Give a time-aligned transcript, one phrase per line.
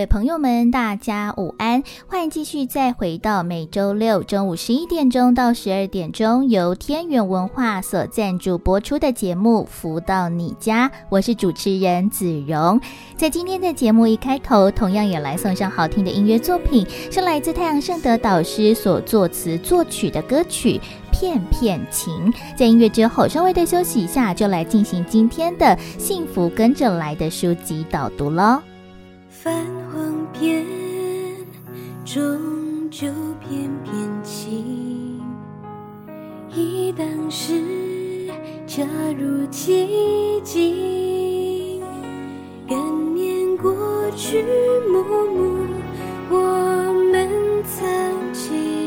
[0.00, 1.82] 位朋友们，大家午安！
[2.08, 12.80] 欢迎继续再回到每周六中午十一点钟到十二点钟，由天元文化所赞助播出的节目《福到你家》，我是主持人子荣。
[13.14, 20.78] 在今天的节目一开头，同样也来送上好听的音乐作品，是来自太阳盛德导师所作词作曲的歌曲
[21.12, 22.32] 《片片情》。
[22.56, 28.62] 在音乐之后，稍微的休息一下，就来进行今天的幸福跟着来的书籍导读喽。
[29.28, 29.66] 泛
[30.32, 30.64] 片，
[32.04, 33.08] 终究
[33.40, 35.20] 片片情。
[36.52, 38.28] 忆当时，
[38.66, 38.82] 恰
[39.18, 41.80] 如其境。
[42.68, 42.78] 感
[43.14, 43.72] 念过
[44.16, 44.44] 去，
[44.90, 45.24] 默默
[46.30, 46.36] 我
[47.12, 47.28] 们
[47.64, 47.88] 曾
[48.32, 48.86] 经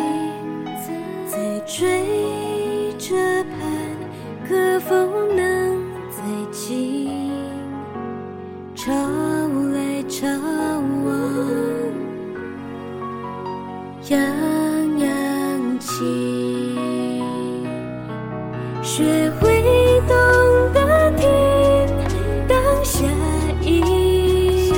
[1.28, 3.52] 在追着盼，
[4.48, 4.94] 可否
[5.36, 6.72] 能再见？
[8.76, 9.44] 朝往，
[14.10, 14.20] 样
[15.80, 16.76] 情，
[18.82, 19.64] 学会
[20.08, 20.16] 懂
[20.74, 21.26] 得听
[22.48, 23.06] 当下
[23.62, 24.74] 音，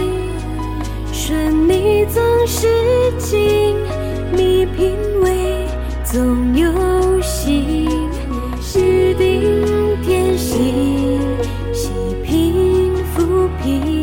[1.12, 3.76] 顺逆总是静，
[4.32, 5.66] 你品味
[6.04, 6.72] 总有
[7.22, 7.88] 心，
[8.76, 11.20] 日定天心，
[11.74, 11.90] 细
[12.24, 13.96] 品抚平。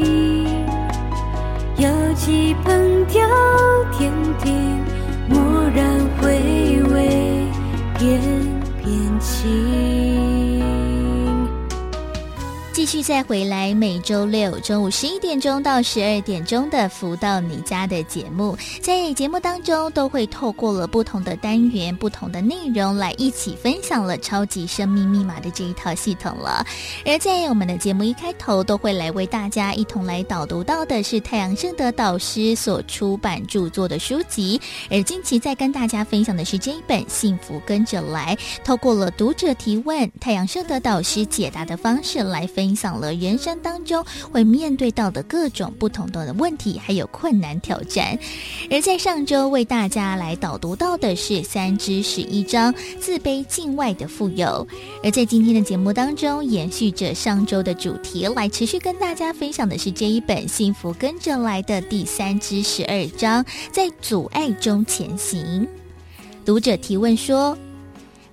[2.14, 3.26] 几烹调
[3.90, 4.54] 甜甜，
[5.28, 7.46] 蓦然回味，
[7.98, 8.20] 翩
[8.82, 10.31] 翩起。
[12.82, 26.66] 继续再回来，每周六中午十一点钟到十二点钟的《福到你家》的节目，在节目当中都会透过了不同的单元、不同的内容来一起分享了超级生命密码的这一套系统了。
[27.06, 34.60] 而在我们的节目一开头，都会来为大家一同来导读到的是太阳盛德导师所出版著作的书籍。
[34.90, 42.71] 而近期在跟大家分享的是这一本《幸福跟着来》，透过了读者提问，太阳盛德导师解答的方式来分。
[42.72, 44.02] 影响了人生当中
[44.32, 48.18] 会面对到的各种不同的问题，还有困难挑战。
[48.70, 54.66] 而在上周为大家来导读到的是三之十一章自卑境外的富有。
[55.04, 65.68] 而在今天的节目当中，延续着上周的主题，来持续跟大家分享的是这一本《幸福跟着来的》第三之十二章，在阻碍中前行。
[66.42, 67.56] 读者提问说：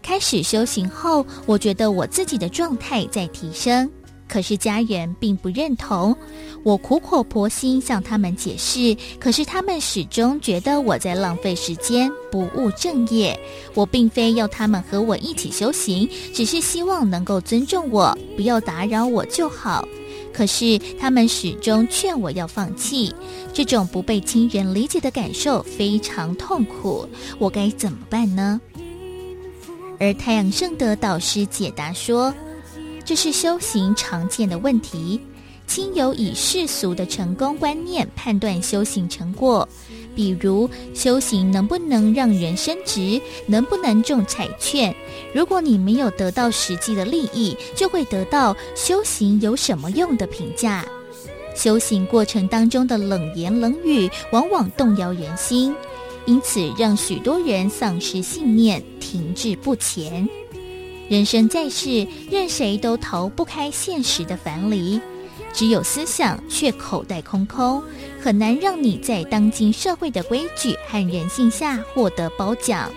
[0.02, 3.92] 开始修行后，我觉得我自己的状态在提升。
[4.30, 6.16] 可是家人并不认同，
[6.64, 13.38] 我苦口婆心向他们解释，可是他们始终觉得我在浪费时间，不务正业。
[13.74, 19.84] 我并非要他们和我一起修行，只是希望能够尊重我，不要打扰我就好。
[20.32, 23.12] 可是他们始终劝我要放弃，
[23.52, 27.10] 这种不被亲人理解的感受非常痛苦，
[27.40, 28.62] 我该怎么办呢？
[30.00, 32.32] 而太阳圣德导师解答说。
[33.10, 35.20] 这是修行常见的问题，
[35.66, 39.68] 亲友以世俗的成功观念判断修行成果，
[40.16, 44.96] 比如修行能不能让人升职，能不能中彩券。
[45.34, 50.86] 如果你没有得到实际的利益，就会得到修行有什么用的评价。
[51.56, 55.76] 修行过程当中的冷言冷语，往往动摇人心，
[56.28, 60.30] 因此让许多人丧失信念，停滞不前。
[61.10, 65.02] 人生在世，任谁都逃不开现实的樊篱。
[65.52, 67.82] 只有思想却口袋空空，
[68.22, 72.92] 很难让你在当今社会的规矩和人性下获得褒奖。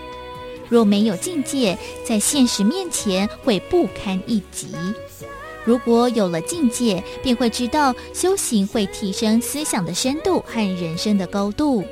[0.69, 4.67] 若没有境界，在现实面前会不堪一击。
[5.65, 11.83] 如果有了境界，便会知道修行会提升思想的深度和人生的高度。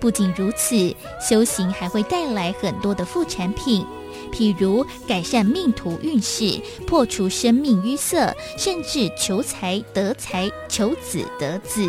[0.00, 3.84] 不仅如此，修行还会带来很多的副产品。
[4.30, 11.88] 譬如改善命途运势，破除生命淤塞，甚至求财得财，求子得子。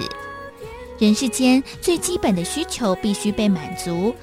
[0.99, 4.13] 人世间最基本的需求必须被满足。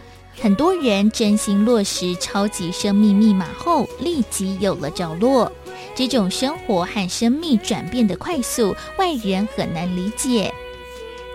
[0.41, 5.51] 很多人真心落实超级生命密码后，立即有了着落。
[5.97, 10.55] 这种生活和生命转变的快速，外人很难理解。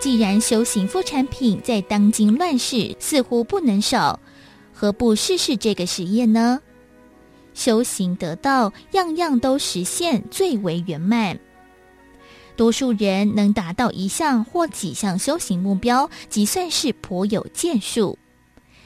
[0.00, 4.20] 既然修行副产品在当今乱世似乎不能少，
[4.72, 6.60] 何不试试这个实验呢？
[7.54, 11.38] 修行得道，样样都实现，最为圆满。
[12.56, 18.18] 多数人能达到一项或几项修行目标，即算是颇有建树。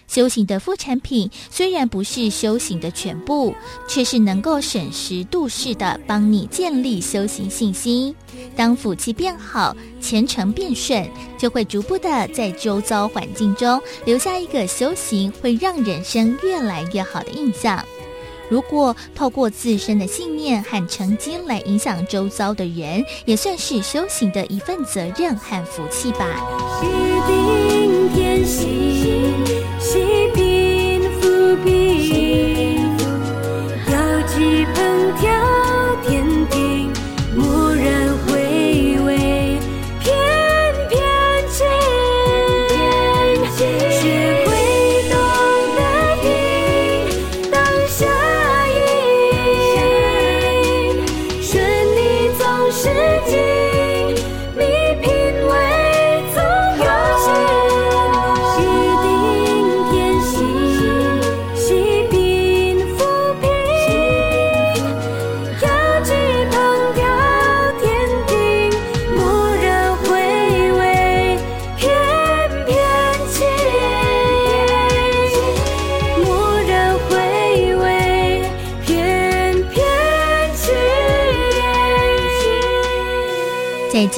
[0.06, 3.54] 修行的副产品虽然不是修行的全部，
[3.86, 8.14] 却是能够审时度势的帮你建立修行信心。
[8.56, 11.06] 当福气变好，前程变顺，
[11.36, 17.84] 就会逐步的在周遭环境中留下一个修行会让人生越来越好的印象。
[18.48, 26.26] 如果透过自身的信念和成绩来影响周遭的人，也算是修行的一份责任和福气吧。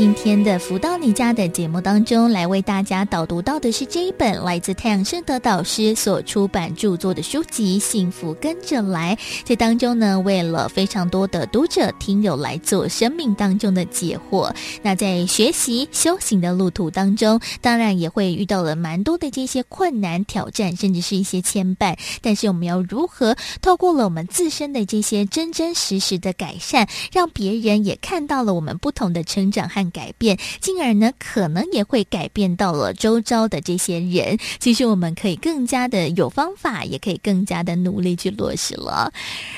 [0.01, 9.17] 今天的福袋你家的节目当中，来为大家导读到的是这一本来自太阳盛德导师所出版著作的书籍《幸福跟着来》。
[9.43, 14.55] 这当中呢，为了非常多的读者听友来做生命当中的解惑。
[14.83, 21.97] 那在学习修行的路途当中，当然也会遇到了蛮多的这些困难挑战，甚至是一些牵绊。
[22.21, 34.39] 但是我们要如何透过了我们自身的这些真真实实的改善，让别人也看到了我们不同的成长和改变，进而呢，可能也会改变到了周遭的这些人。
[34.59, 39.13] 其实我们可以更加的有方法，也可以更加的努力去落实了。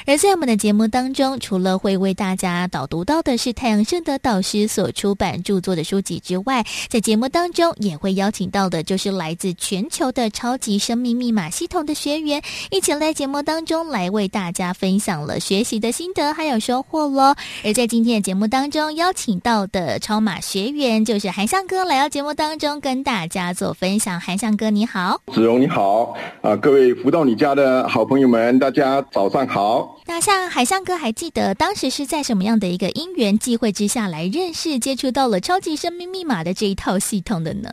[0.06, 17.34] 而在我们的节目当中，除了会为大家导读到的是太阳盛德导师所出版著作的书籍之外，在节目当中也会邀请到的就是来自全球的超级生命密码系统的学员，一起来节目当中来为大家分享了学习的心得还有收获喽。
[17.64, 24.20] 而在今天的节目当中邀请到的超马学员就韩向哥来到节目当中跟大家做分享。
[24.20, 30.00] 韩向哥你好，子荣你好啊，各位福到你家的好朋友们，大家早上好。
[30.06, 37.70] 那像海向哥还记得当时是在什么样的一个因缘际会之下来认识接触到了超级生命密码的这一套系统的呢？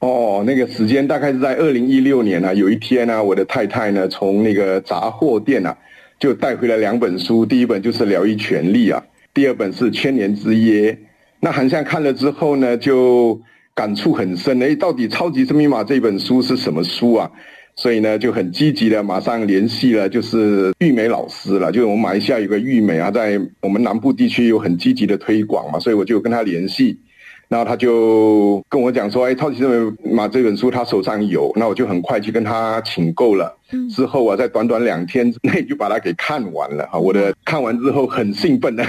[0.00, 5.76] 哦，那个时间大概是在二零一六年啊，有一天呢、啊，我的太太呢从那个杂货店啊
[6.18, 10.92] 就带回来两本书，第一本就是《疗愈权利》啊，第二本是《千年之约》。
[11.40, 13.40] 那韩向看了之后呢，就
[13.74, 14.62] 感触很深。
[14.62, 17.30] 哎，到底《超级生命密码》这本书是什么书啊？
[17.76, 21.72] 所以呢，就很积极的马上联系了，就是玉梅老师了。
[21.72, 27.00] 就是我们马来西亚有个玉梅啊，在我们南部地区有很积极的推广嘛，所以我就跟他联系。
[27.48, 33.56] 然后他就跟我讲说：“哎，《超级生命密码》这本书他手上有。”那我就很快去跟他请购了。
[33.90, 36.86] 之后啊，在短短两天之内就把它给看完了。
[36.92, 38.84] 哈，我的看完之后很兴奋的。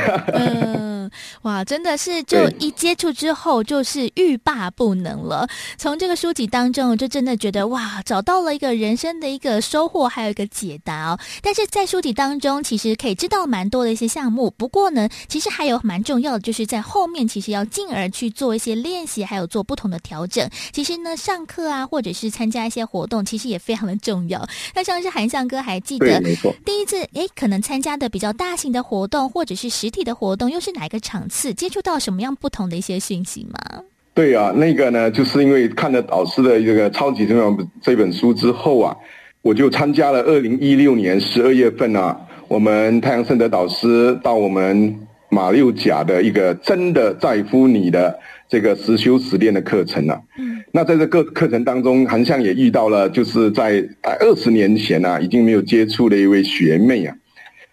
[1.12, 5.48] 嗯哇，真的是就一接触之后就是欲罢不能了。
[5.78, 11.20] 从这个书籍当中，就真的觉得哇，找到了一个人生的一个收获，还有一个解答哦。
[11.42, 14.50] 但是在书籍当中，其实可以知道蛮多的一些项目。
[14.58, 20.50] 不过呢，其实还有蛮重要的，就是在后面其实要进而去做一些练习，还有做不同的调整。
[20.72, 24.48] 其实呢，上课啊，或者是参加一些活动，其实也非常的重要。
[24.74, 26.22] 那像是韩向哥还记得
[26.64, 31.01] 第一次哎，可能参加的比较大型的活动，或者是实体的活动，又是哪个？
[31.02, 33.84] 场次接触到什么样不同的一些讯息吗？
[34.14, 37.50] 对啊，那个呢，就是因为看了导师的这个《超级重要》
[37.82, 38.96] 这本书之后啊，
[39.42, 44.94] 我就参加了二零一六年十二月份啊，我们太阳盛德导师到我们
[45.30, 50.20] 马六甲的一个真的在乎你的这个实修实练的课程啊。
[50.38, 53.82] 嗯，那在这个课程当中，韩向也遇到了，就是在
[54.20, 57.16] 二十年前啊，已经没有接触的一位学妹啊。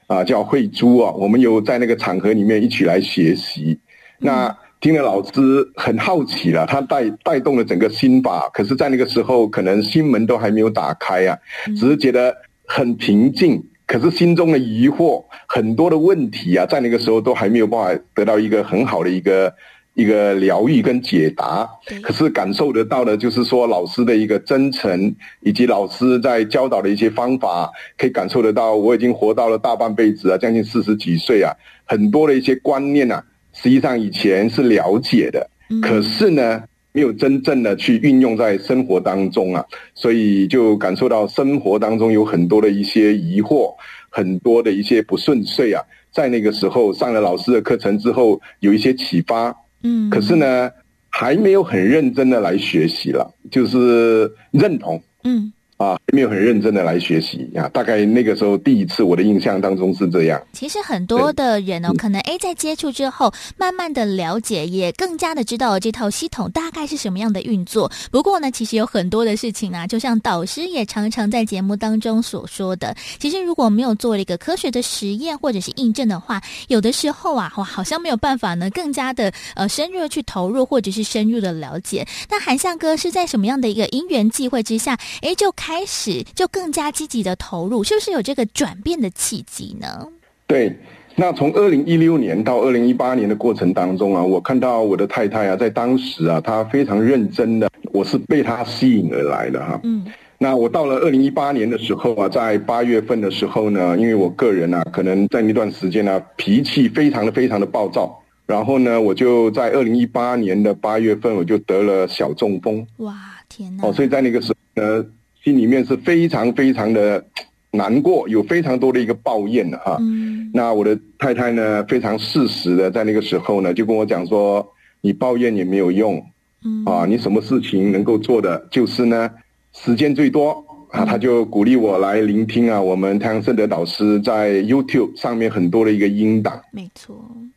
[0.09, 3.79] 啊，叫慧珠啊，我们有在那个场合里面一起来学习。
[4.19, 11.39] 那听了老师很好奇了，他带带动了整个心法，可是，在那个时候可能心门都还没有打开啊，
[11.77, 12.35] 只是觉得
[12.67, 19.55] 很平静，可是心中的疑惑很多的问题啊，在那个时候都还没有办法得到一个很好的一个。
[19.99, 21.69] 一个疗愈跟解答。
[22.01, 28.77] 可是感受得到的，就是说老师的一个真诚，以及老师在教导的一些方法，可以感受得到。
[28.77, 31.53] 我已经活到了大半辈子啊，将近四十几岁啊，
[31.85, 35.51] 很多的一些观念啊，实际上以前是了解的，
[35.83, 36.63] 可是呢，
[36.93, 39.65] 没有真正的去运用在生活当中啊，
[39.95, 43.75] 所以就感受到生活当中有很多的一些疑惑，
[44.11, 45.83] 很多的一些不顺遂啊。
[46.13, 50.71] 在那个时候上了老师的课程之后，有一些启发，嗯，可是呢，
[51.11, 55.53] 还没有很认真的来学习了，就是认同，嗯。
[55.79, 60.43] 啊，没有很认真的来学习啊，大概那个时候第一次，我的印象当中是这样。
[60.53, 67.91] 其实很多的人哦，可能诶在接触之后，慢慢的了解，也更加的知道这套系统大概是什么样的运作。
[68.11, 82.05] 不过呢，其实有很多的事情啊，就像导师也常常在节目当中所说的，其实如果没有做了一个科学的实验或者是印证的话，有的时候啊，哇，好像没有办法呢，更加的呃深入的去投入或者是深入的了解。
[82.29, 90.09] 那韩向哥是在什么样的一个因缘际会之下，诶就开始就更加积极的投入，是不是有这个转变的契机呢？
[90.47, 90.75] 对，
[91.17, 99.79] 那从二零一六年到二零一八年的过程当中啊，我看到我的太太啊，在当时啊，她非常认真的，我是被她吸引而来的哈。
[99.83, 100.07] 嗯，
[100.39, 112.87] 那我到了二零一八年的时候啊，在八月份的时候呢，因为我个人啊，可能在那段时间呢、啊，脾气非常的非常的暴躁，然后呢，我就在二零一八年的八月份，我就得了小中风。
[112.99, 113.15] 哇，
[113.51, 113.87] 天哪！
[113.87, 115.05] 哦，所以在那个时候呢。
[115.43, 117.25] 心里面是非常非常的
[117.71, 119.99] 难过，有非常多的一个抱怨的哈。
[120.01, 120.51] 嗯。
[120.55, 124.67] 那我的太太呢，非常适时的在那个时候呢，就跟我讲说
[125.03, 126.25] ：“你抱怨也没有用，
[126.65, 129.31] 嗯啊，你什么事情能够做的就是呢，
[129.75, 136.59] 时间最多啊。”他就鼓励我来聆听啊，我们太阳盛德导师在 YouTube 上面很多的一个音档。
[136.73, 137.15] 没错，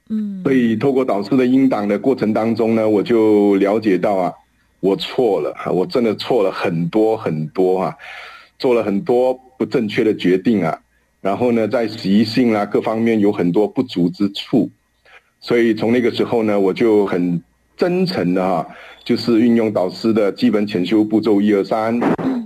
[0.10, 0.42] 嗯。
[0.44, 4.34] 所以透过导师的音档的过程当中呢，我就了解到啊。
[4.82, 7.96] 我错了，我真的错了很多很多啊，
[8.60, 10.82] 做了很多不正确的决定啊，
[11.22, 14.70] 然后呢，在习性啊各方面有很多不足之处，
[15.40, 17.42] 所以从那个时候呢，我就很
[17.78, 18.68] 真诚的哈，
[19.06, 22.00] 就是运用导师的基本潜修步骤一二三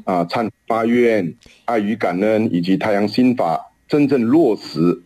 [0.03, 5.01] 啊，忏发愿、爱与感恩以及太阳心法，真正落实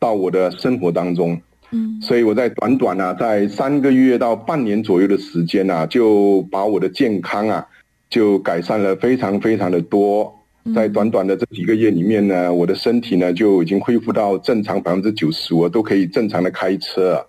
[0.00, 1.40] 到我的生活当中。
[1.74, 7.66] 嗯，所以我在短短啊，在三个月到半年左右的时间啊，就把我的健康啊，
[8.08, 10.32] 就改善了非常非常的多。
[10.74, 17.26] 在短短的这几个月里面呢，我的身体呢就已经恢复到正常百分之九十，我都可以正常的开车。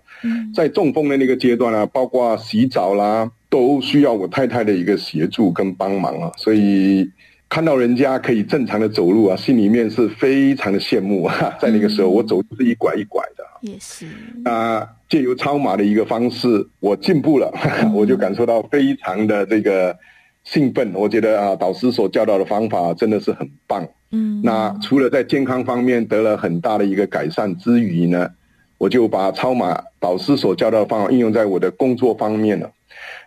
[0.54, 7.10] 在中风的那个阶段啊，包括洗澡啦，都需要我太太的一个协助跟帮忙啊，所以。
[7.48, 11.56] 看到人家可以正常的走路啊，心里面是非常的羡慕啊。
[11.60, 13.35] 在那个时候，我走路是一拐一拐的。
[13.66, 14.06] 也是。
[14.44, 17.52] 啊，借由超马的一个方式，我进步了，
[17.94, 19.96] 我就感受到非常的这个
[20.44, 20.92] 兴奋。
[20.94, 23.86] 我觉得啊，导师所教导的方法真的是很棒。
[24.10, 24.40] 嗯。
[24.42, 28.28] 那除了在健康方面得了很大的一个改善之余呢，
[28.78, 32.70] 我就把超马导师所教导的方法应用在我的工作方面了。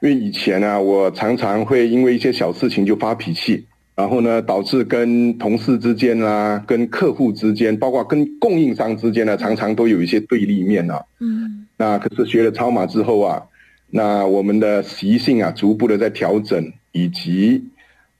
[0.02, 3.66] 因为以前呢，我常常会因为一些小事情就发脾气。
[4.00, 11.04] 然后呢，导致跟同事之间啦、啊，跟客户之间，包括跟供应商之间呢，常常都有一些对立面啊。
[11.20, 11.68] 嗯。
[11.76, 13.44] 那可是学了超马之后啊，
[13.90, 17.62] 那我们的习性啊，逐步的在调整，以及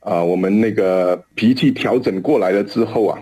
[0.02, 3.18] 啊、呃，我们那个脾气调整过来了之后啊，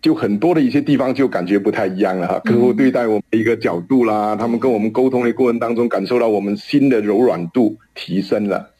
[0.00, 2.40] 就很多的一些地方就感觉不太一样了哈。
[2.40, 8.71] 客户对待我们的一个角度啦，他们跟我们沟通的过程当中，感受到我们心的柔软度提升了。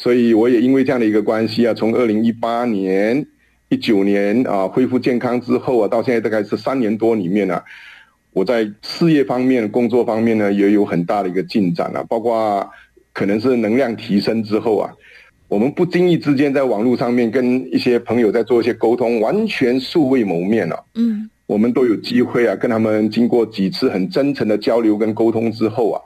[0.00, 3.26] 所以我也因为这样的一个关系啊，从二零一八年、
[3.68, 7.64] 一九年啊恢复健康之后啊，到现在大概是三年多里面呢、啊，
[8.32, 12.66] 我在事业方面、工作方面呢也有很大的一个进展啊，包括
[13.12, 14.90] 可能是能量提升之后啊，
[15.48, 20.82] 我们不经意之间在网络上面跟一些朋友在做一些沟通，完全素未谋面了、啊。
[20.94, 26.00] 嗯，我们都有机会啊，跟他们经过几次很真诚的交流跟沟通之后啊。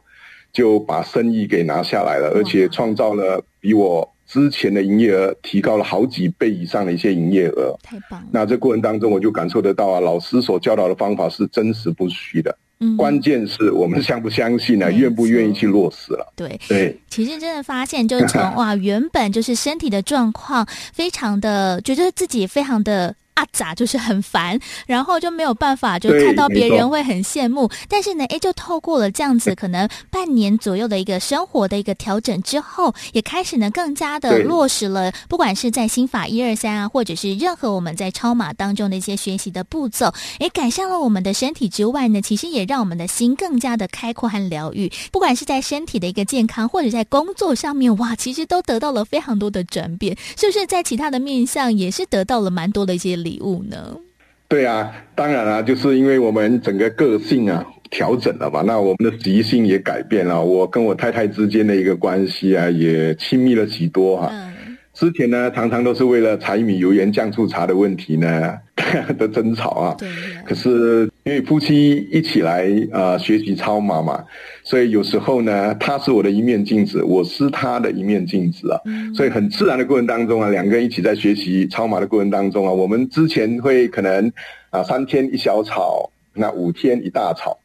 [0.54, 7.76] 就把生意给拿下来了，而且创造了比我之前的营业额提高了好几倍以上的一些营业额。
[7.82, 8.26] 太棒了！
[8.30, 12.56] 那这过程当中，我就感受得到啊，老师所教导的方法是真实不虚的。
[12.78, 14.90] 嗯，关键是我们相不相信呢、啊？
[14.90, 16.32] 愿不愿意去落实了？
[16.36, 23.14] 对对，其实真的发现，就从哇，原本就是身体的状况非常的，觉得自己非常的。
[23.34, 27.68] 阿杂就是很烦，然后就没有办法就看到别人会很羡慕。
[27.88, 44.90] 但是呢，哎，就透过了这样子， 可能半年左右的一个生活的一个调整之后，也开始呢更加的落实了，不管是在心法一二三啊，或者是任何我们在超马当中的一些学习的步骤，也，改善了我们的身体之外呢，其实也让我们的心更加的开阔和疗愈。
[45.10, 50.64] 不管是在身体的一个健康，或者在工作上面，哇，其实都得到了非常多的转变，是不是？
[50.66, 53.23] 在其他的面向也是得到了蛮多的一些。
[53.24, 53.98] 礼物呢？
[54.46, 64.30] 对啊，当然啊，就是因为我们整个个性啊调整了嘛，那我们的习性也改变了，我跟我太太之间的一个关系啊也亲密了许多哈、啊。
[64.32, 64.53] 嗯
[64.94, 68.56] 之前呢，常常都是为了柴米油盐酱醋茶的问题呢
[69.18, 69.94] 的争吵啊。
[69.98, 70.08] 对。
[70.46, 74.24] 可是因为夫妻一起来呃学习超码嘛，
[74.62, 78.80] 所以有时候呢，他是我的一面镜子，我是他的一面镜子啊。
[78.84, 79.12] 嗯。
[79.14, 84.32] 所以很自然的过程当中啊，两个人一起在学习超码的过程当中啊，我们之前会可能
[84.70, 87.58] 啊三天一小吵，那五天一大吵。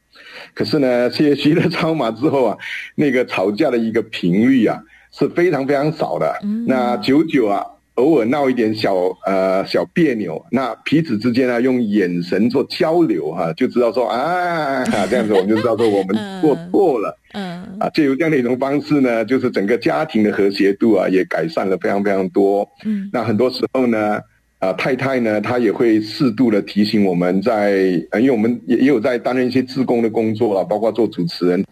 [0.55, 2.57] 可是呢，学习了超码之后啊，
[2.95, 4.81] 那个吵架的一个频率啊。
[5.11, 24.19] 是非常非常少的，嗯、那久久啊，偶尔闹一点小呃小别扭，那彼此之间呢，用眼神做交流哈、啊，就知道说啊，这样子我们就知道说我们 做错了，嗯，啊，借由这样的一种方式呢，就是整个家庭的和谐度啊也改善了非常非常多，嗯，那很多时候呢。
[24.59, 27.71] 啊，太太呢，她也会适度的提醒我们在，
[28.11, 31.63] 在因为我们也也有在担任一些志工的工作啊，包括做主持人，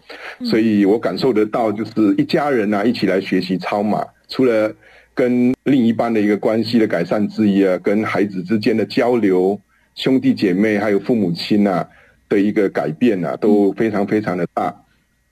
[0.42, 4.74] 所以我感受得到，就是一家人啊，一起来学习超马，除了
[5.14, 9.60] 跟另一半的一个关系的改善之一啊，跟孩子之间的交流，
[9.94, 11.86] 兄弟姐妹还有父母亲啊
[12.26, 14.74] 的一个改变啊，都非常非常的大。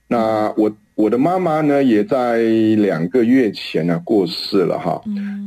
[0.08, 5.00] 那我我的妈妈呢，也在两个月前呢、啊、过世了哈，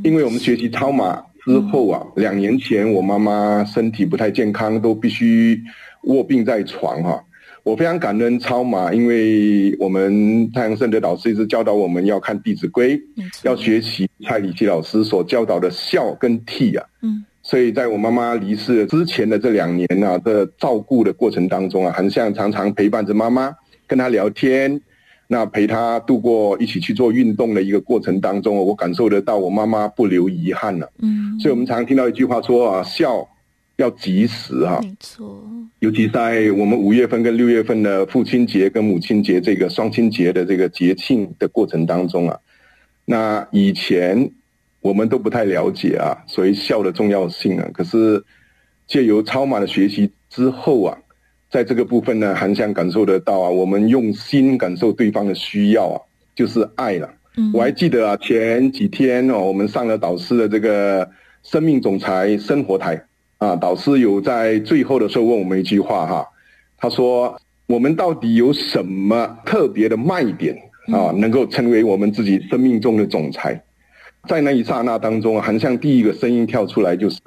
[0.04, 1.24] 因为我们学习超码。
[1.50, 5.60] 之后啊，两年前我妈妈身体不太健康，都必须
[6.04, 7.24] 卧病在床哈、啊。
[7.64, 12.96] 我非常感恩超马，因为我们太阳圣德导师一直教导我们要看《弟子规》，
[13.42, 16.86] 要学习蔡礼琦老师所教导的孝跟悌啊。
[17.02, 23.52] 嗯，所以在我妈妈离世之前的这两年啊的照顾的过程当中啊，很像常常陪伴着妈妈，
[23.88, 24.80] 跟她聊天。
[25.32, 30.92] 那陪他度过一起去做运动的一个过程当中，我感受得到我妈妈不留遗憾了。
[31.04, 33.30] 嗯，所以我们常听到一句话说啊，孝
[33.76, 34.80] 要及时哈。
[34.82, 35.40] 没错。
[35.82, 42.36] 尤其在我们五月份跟六月份的父亲节跟母亲节这个双亲节的这个节庆的过程当中啊，
[43.06, 44.32] 那以前
[44.82, 47.70] 我们都不太了解啊，所以孝的重要性啊。
[47.72, 48.24] 可是
[48.88, 50.98] 借由超马的学习之后啊。
[51.50, 56.02] 在这个部分呢，韩香感受得到啊，我们用心感受对方的需要啊，
[56.36, 57.10] 就是爱了。
[57.38, 61.10] 嗯，我还记得啊，前几天哦，我们上了导师的这个
[61.42, 63.04] 生命总裁生活台
[63.40, 66.28] 啊，导师有在最后的时候问我们一句话哈，
[66.78, 67.36] 他说
[67.66, 70.56] ：“我们到底有什么特别的卖点
[70.94, 73.60] 啊，能够成为我们自己生命中的总裁？”
[74.30, 77.20] 在那一刹那当中，韩向第一个声音跳出来就是。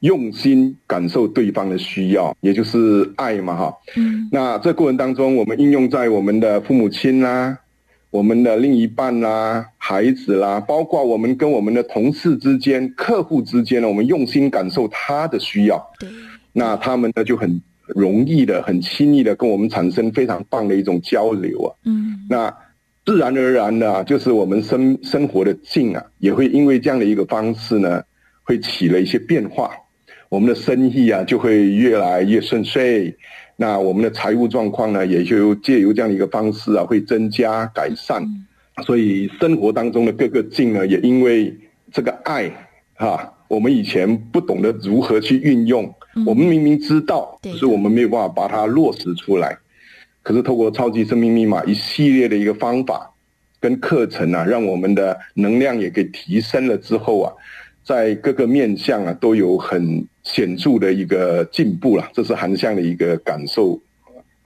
[0.00, 3.74] 用心感受对方的需要，也就是爱嘛，哈。
[3.96, 4.28] 嗯。
[4.30, 7.58] 那这过程当中，我们应用在我们的父母亲啦、
[8.10, 15.84] 我们的另一半啦、孩子啦，包括我们跟我们的同事之间、客户之间呢，我们用心感受他的需要。
[15.98, 16.08] 对。
[16.52, 21.74] 那他们呢就很容易的、很轻易的跟我们产生非常棒的一种交流啊。
[21.84, 22.24] 嗯。
[22.30, 22.54] 那
[23.04, 28.02] 自然而然的，就是我们生生活的境啊，也会因为这样的一个方式呢，
[28.44, 29.70] 会起了一些变化。
[30.28, 33.16] 我们的生意啊，就会越来越顺遂。
[33.56, 38.22] 那我们的财务状况呢，也就借由这样的一个方式啊，会增加改善。
[38.84, 41.56] 所以生活当中的各个境呢，也因为
[41.90, 42.48] 这个爱
[42.96, 45.92] 啊，我们以前不懂得如何去运用。
[46.26, 49.56] 我们明明知道，可是我们没有办法把它落实出来。
[50.22, 53.12] 可是透过超级生命密码一系列的一个方法
[53.60, 57.32] 跟课程啊，让我们的能量也给提升了之后啊。
[57.88, 63.80] 在各个面向啊，都有很显著的一个进步了，这是韩相的一个感受。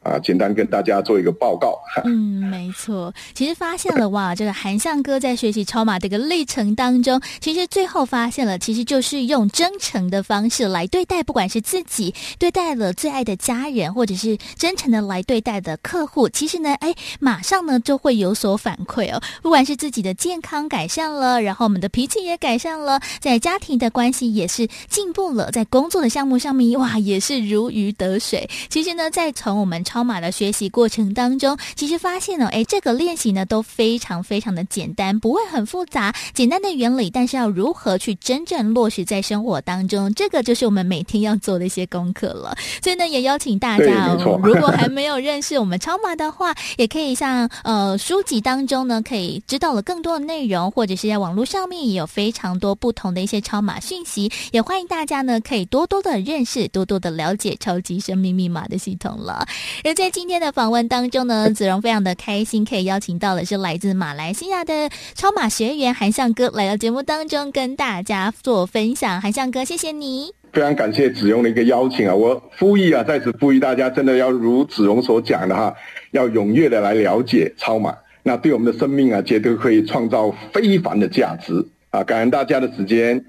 [0.03, 1.79] 啊，简单跟大家做一个报告。
[2.05, 19.23] 嗯，没错，其实发现了哇，这个韩相哥在学习超马这个历程当中，其实最后发现了，其实就是用真诚的方式来对待，不管是自己对待了最爱的家人，或者是真诚的来对待的客户，其实呢，哎，马上呢就会有所反馈哦。
[19.43, 28.49] 不管是自己的健康改善了，然后我们的脾气也改善了，在家庭的关系也是进步了，在工作的项目上面哇，也是如鱼得水。
[28.69, 42.57] 其实呢，在从我们超马的学习过程当中，其实发现呢，哎，这个练习呢都非常非常的简单，不会很复杂，简单的原理，但是要如何去真正落实在生活当中，这个就是我们每天要做的一些功课了。
[42.83, 59.47] 所以呢，也邀请大家哦，如果还没有认识我们超马的话，也可以像呃书籍当中呢，可以知道了更多的内容，或者是在网络上面也有非常多不同的一些超马讯息，也欢迎大家呢可以多多的认识，多多的了解超级生命密码的系统了。
[59.85, 69.21] 而在今天的访问当中呢， 子荣非常的开心，可以邀请到的是来自马来西亚的超马学员韩向哥来到节目当中跟大家做分享。
[69.21, 70.33] 韩向哥，谢谢你。
[70.53, 72.15] 非常感谢子荣的一个邀请啊！
[72.15, 75.75] 我呼吁啊，在此呼吁大家，真的要如子荣所讲的哈，
[76.13, 82.05] 要踊跃的来了解超马，那对我们的生命啊，绝对可以创造非凡的价值啊！
[82.05, 83.25] 感恩大家的时间。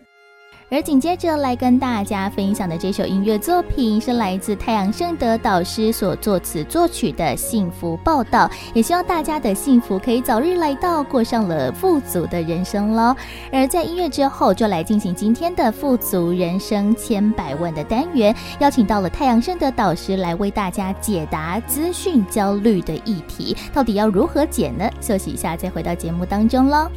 [0.74, 13.16] 而紧接着来跟大家分享的这首音乐作品，是来自太阳盛德导师所作词作曲的《幸福报道》，也希望大家的幸福可以早日来到，过上了富足的人生喽。
[13.52, 24.90] 而在音乐之后，就来进行今天的富足人生千百万的单元，邀请到了太阳盛德导师来为大家解答资讯焦虑的议题，到底要如何解呢？
[25.00, 26.90] 休息一下，再回到节目当中喽。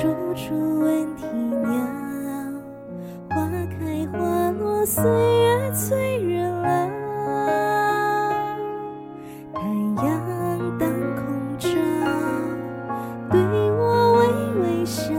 [0.00, 1.72] 处处闻啼鸟，
[3.30, 3.34] 花
[3.66, 6.68] 开花落，岁月催人老。
[9.52, 9.60] 太
[10.06, 10.06] 阳
[10.78, 11.68] 当空照，
[13.28, 13.40] 对
[13.72, 13.82] 我
[14.20, 14.22] 微
[14.62, 15.12] 微笑，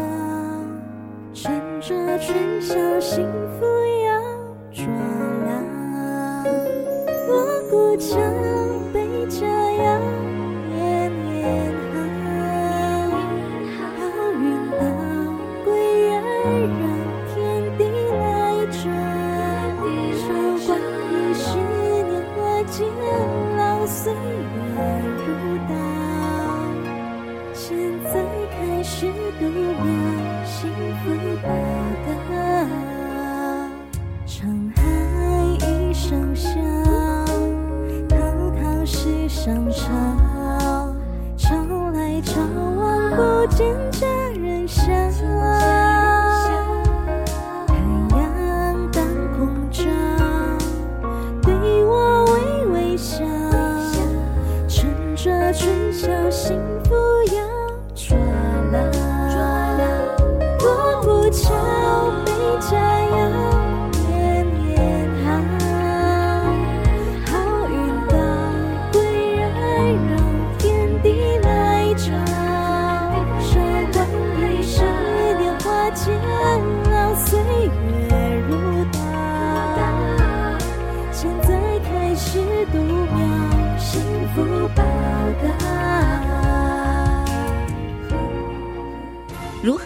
[1.33, 3.27] 趁着春宵，幸
[3.59, 3.65] 福
[4.05, 4.07] 要
[4.71, 4.85] 抓
[5.45, 5.49] 牢。
[7.27, 7.29] 锣
[7.69, 8.17] 鼓敲，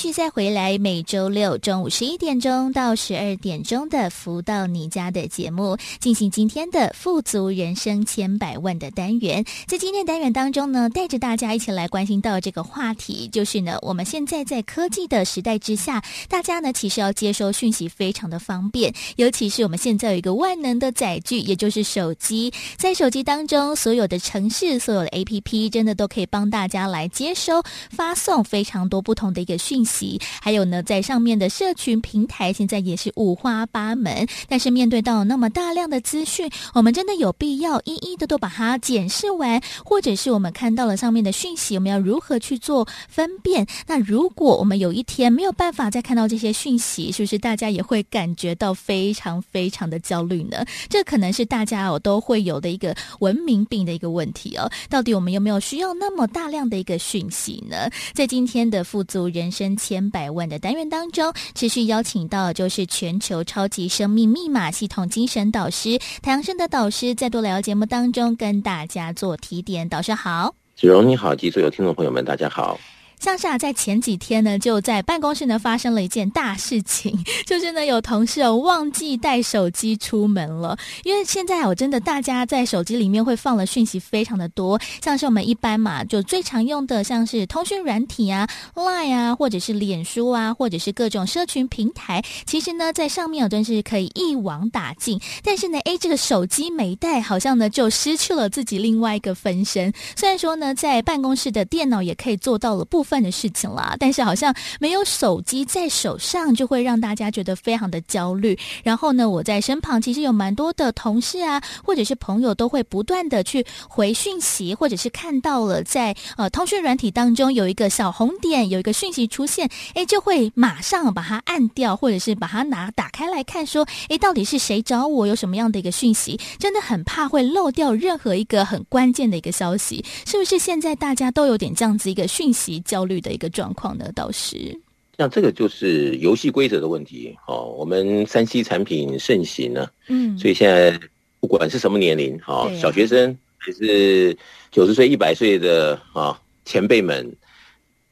[0.00, 9.44] 续再回来，每周六中午十一点钟到十二点钟的《福到你家》的节目，进行今天的富足人生千百万的单元。
[9.66, 22.50] 在今天单元当中呢，带着大家一起来关心到这个话题，就是呢，我们现在在科技的时代之下，大家呢其实要接收讯息非常的方便，尤其是我们现在有一个万能的载具，也就是手机。
[22.78, 29.89] 在手机当中，所有的城市、所有的 APP，真的都可以帮大家来接收、发送非常多不同的一个讯息。
[29.90, 34.26] 息还有呢，在上面的社群平台现在也是五花八门。
[34.48, 43.66] 但是面对到那么大量的资讯，我们真的有必要一一的都把它检视完，或者是我们看到了上面的讯息，我们要如何去做分辨？
[43.86, 50.64] 那如果我们有一天没有办法再看到这些讯息，是不是大家也会感觉到非常非常的焦虑呢？
[50.88, 54.70] 这可能是大家哦都会有的一个文明病的一个问题哦。
[54.88, 57.88] 到底我们有没有需要那么大量的一个讯息呢？
[58.12, 69.88] 在今天的富足人生千百万的单元当中，持续邀请到就是全球超级生命密码系统精神导师太阳升的导师，在多聊节目当中跟大家做提点。
[69.88, 72.78] 导师好，子荣你好，及所有听众朋友们大家好。
[73.20, 80.76] 像是啊，在前几天呢，就在办公室呢发生了一件大事情， 就是呢有同事哦忘记带手机出门了。
[81.04, 95.20] 因为现在我真的大家在手机里面会放了讯息非常的多，像是我们一般嘛，就最常用的像是通讯软体啊，Line 啊，或者是脸书啊，或者是各种社群平台，其实呢在上面我真是可以一网打尽。
[95.44, 99.92] 但是呢，诶，这个手机没带，好像呢就失去了自己另外一个分身。
[100.16, 103.09] 虽然说呢，在办公室的电脑也可以做到了部分。
[103.10, 108.56] 份的事情啦，但是好像没有手机在手上，就会让大家觉得非常的焦虑。
[108.84, 126.38] 然后呢，我在身旁其实有蛮多的同事啊，或者是朋友，都会不断的去回讯息，或者是看到了在呃通讯软体当中有一个小红点，有一个讯息出现，诶，就会马上把它按掉，或者是把它拿打开来看，说，诶，到底是谁找我，有什么样的一个讯息？
[126.60, 130.60] 真的很怕会漏掉任何一个很关键的一个消息，是不是？
[130.60, 134.78] 现在大家都有点这样子一个讯息焦焦虑的一个状况呢，倒是
[135.16, 137.74] 像这个就是游戏规则的问题哦。
[137.78, 141.00] 我们三 C 产品盛行呢，嗯，所以现在
[141.40, 144.36] 不管是什么年龄，哈、哦，小学生还是
[144.70, 146.36] 九十岁、一百岁的啊、哦、
[146.66, 147.34] 前辈们，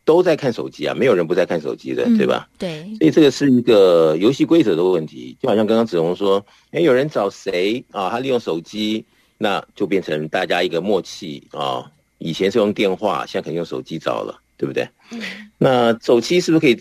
[0.06, 2.48] 都在看手机啊，没有人不在看手机的，嗯、对吧？
[2.56, 5.36] 对，所以这个是一个游戏规则的问题。
[5.42, 8.08] 就好像刚刚子鸿说，哎，有人找谁啊？
[8.08, 9.04] 他利用手机，
[9.36, 11.90] 那就变成大家一个默契啊、哦。
[12.18, 14.38] 以前是用电话，现在肯定用手机找了。
[14.58, 14.86] 对不对？
[15.12, 15.22] 嗯，
[15.56, 16.76] 那手机是不是可以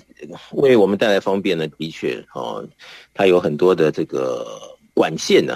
[0.53, 1.67] 为我们带来方便呢？
[1.67, 2.67] 的确，哦，
[3.13, 4.45] 它有很多的这个
[4.95, 5.53] 管线呢、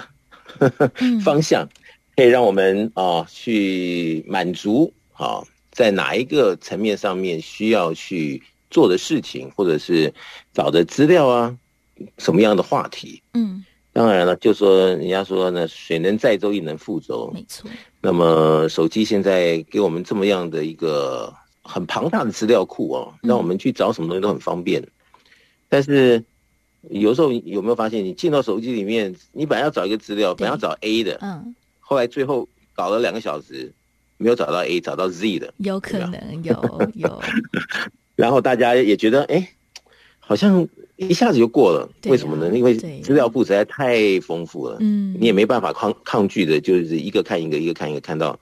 [0.58, 0.70] 啊，
[1.24, 1.68] 方向
[2.14, 10.14] 可以让我们啊、哦、去满足啊、哦，在哪一个层面上面需要去做的事情，或者是
[10.54, 11.58] 找的资料啊，
[12.18, 13.20] 什么样的话题？
[13.34, 17.68] 嗯，当然了，就说人家说呢，水能载舟，亦能覆舟，没错。
[18.00, 21.34] 那么手机现在给我们这么样的一个。
[21.62, 24.82] 很庞大的资料库哦，让我们去找什么东西都很方便。
[24.82, 24.88] 嗯、
[25.68, 26.22] 但是
[26.90, 33.72] 有时候有没有发现，你进到手机里面，你本来要找一个资料，本来要找 A 的，嗯，后来最后搞了两个小时，
[34.16, 36.52] 没有找到 A，找到 Z 的，有可能有
[36.94, 37.08] 有。
[37.08, 37.22] 有
[38.16, 39.48] 然后大家也觉得，哎，
[40.18, 42.54] 好像一下子就过了，啊、为什么呢？
[42.56, 48.38] 因为资料库实在太丰富了，嗯，你也没办法抗抗拒的，就是一个看一个，一个看一个，看到。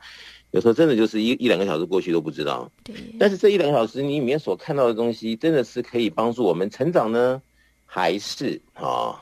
[0.52, 2.94] 有时候真的就是一一两个小时过去都不知道，对。
[3.18, 7.40] 但是这一两个小时你里面所看到的东西，真的是可以帮助我们成长呢，
[7.86, 9.16] 还是啊、哦、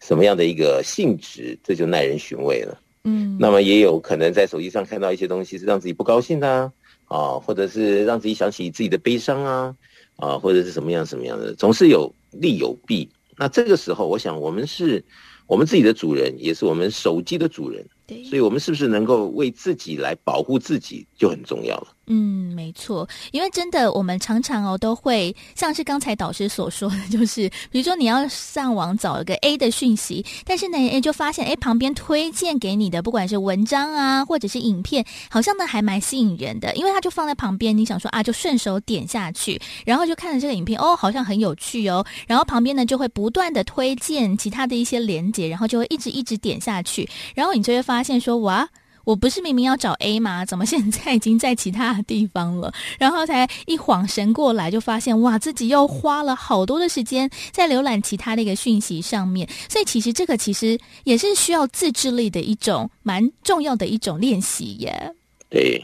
[0.00, 1.58] 什么样的一个性质？
[1.64, 2.78] 这就耐人寻味了。
[3.04, 3.36] 嗯。
[3.40, 6.72] 那么也有可能在手机上看到一些东西是让自己不高兴的啊，
[7.06, 9.76] 啊，或者是让自己想起自己的悲伤啊，
[10.16, 13.08] 啊，或者是什么样什么样的，总是有利有弊。
[13.38, 15.02] 那这个时候，我想我们是
[15.46, 17.82] 我们自己的主人，也是我们手机的主人。
[18.28, 21.95] 所以我们是不是能够为自己来保护自己，就很重要了。
[22.08, 48.68] 嗯，没错，因为真的，我们常常哦都会像是刚才导师所说的，就是比如说你要上网找一个 A 的讯息，但是呢，A 就发现哎旁边推荐给你的不管是文章啊或者是影片，好像呢还蛮吸引人的，因为它就放在旁边，你想说啊就顺手点下去，然后就看了这个影片哦，好像很有趣哦，然后旁边呢就会不断的推荐其他的一些连接，然后就会一直一直点下去，然后你就会发现说哇。
[49.06, 50.44] 我不是明明要找 A 吗？
[50.50, 52.74] 怎么现在已经在其他的地方了？
[52.98, 59.48] 然后才一晃神过来，就发现哇，自己又花了好多的时间在浏览其他的一个讯息上面。
[59.68, 65.14] 所以其实这个其实也是需要自制力的一种蛮重要的一种练习耶。
[65.48, 65.80] 对，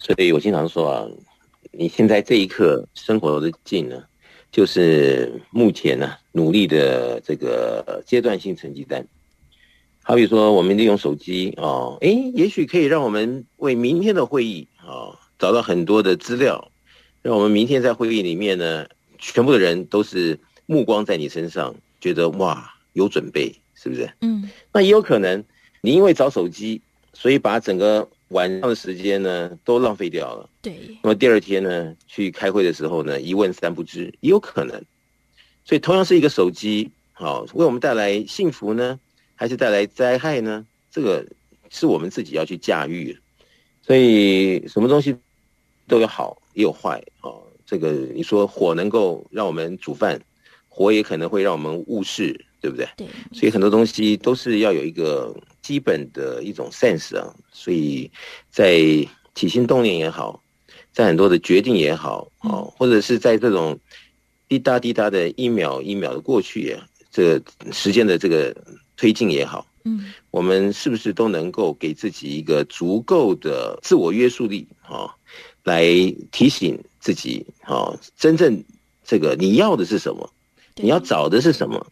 [0.00, 1.06] 所以我经常说啊，
[1.70, 4.02] 你现在这一刻生活的境呢，
[4.50, 9.06] 就是目前呢努力的这个阶段性成绩单。
[10.10, 16.72] 好比说，我们利用手机哦，诶，也许可以让我们为明天的会议啊、哦、找到很多的资料，
[17.22, 18.84] 让我们明天在会议里面呢，
[19.20, 24.10] 全部的人都是目光在你身上，觉得哇有准备，是不是？
[24.22, 24.50] 嗯。
[24.72, 25.44] 那也有可能，
[25.80, 26.80] 你因为找手机，
[27.12, 30.50] 所以把整个晚上的时间呢都浪费掉了。
[30.60, 30.74] 对。
[31.04, 34.82] 那么第二天呢，去开会的时候呢，一问三不知，也有可能。
[35.64, 38.98] 所以同样是一个手机，好、哦、为我们带来幸福呢，
[39.40, 40.66] 还是带来灾害呢？
[40.92, 41.26] 这个
[41.70, 43.18] 是我们自己要去驾驭。
[43.80, 45.16] 所以什么东西
[45.88, 47.42] 都有好也有坏哦。
[47.64, 50.20] 这个你说火能够让我们煮饭，
[50.68, 52.86] 火也可能会让我们误事，对不对？
[52.98, 53.06] 对。
[53.32, 57.34] 所以很多东西都是要有一个基本的一种 sense 啊。
[57.50, 58.10] 所以
[58.50, 58.78] 在
[59.34, 60.42] 起心动念也好，
[60.92, 63.80] 在很多的决定也好，哦，或者是在这种
[64.48, 66.76] 滴答滴答的一秒一秒的过去，
[67.10, 68.54] 这个时间的这个。
[69.00, 75.16] 推进也好，嗯，我们是不是都能够给自己一个足够的自我约束力啊，
[75.64, 75.82] 来
[76.30, 78.62] 提醒自己哦，真正
[79.02, 80.30] 这个你要的是什么？
[80.76, 81.86] 你要找的是什么？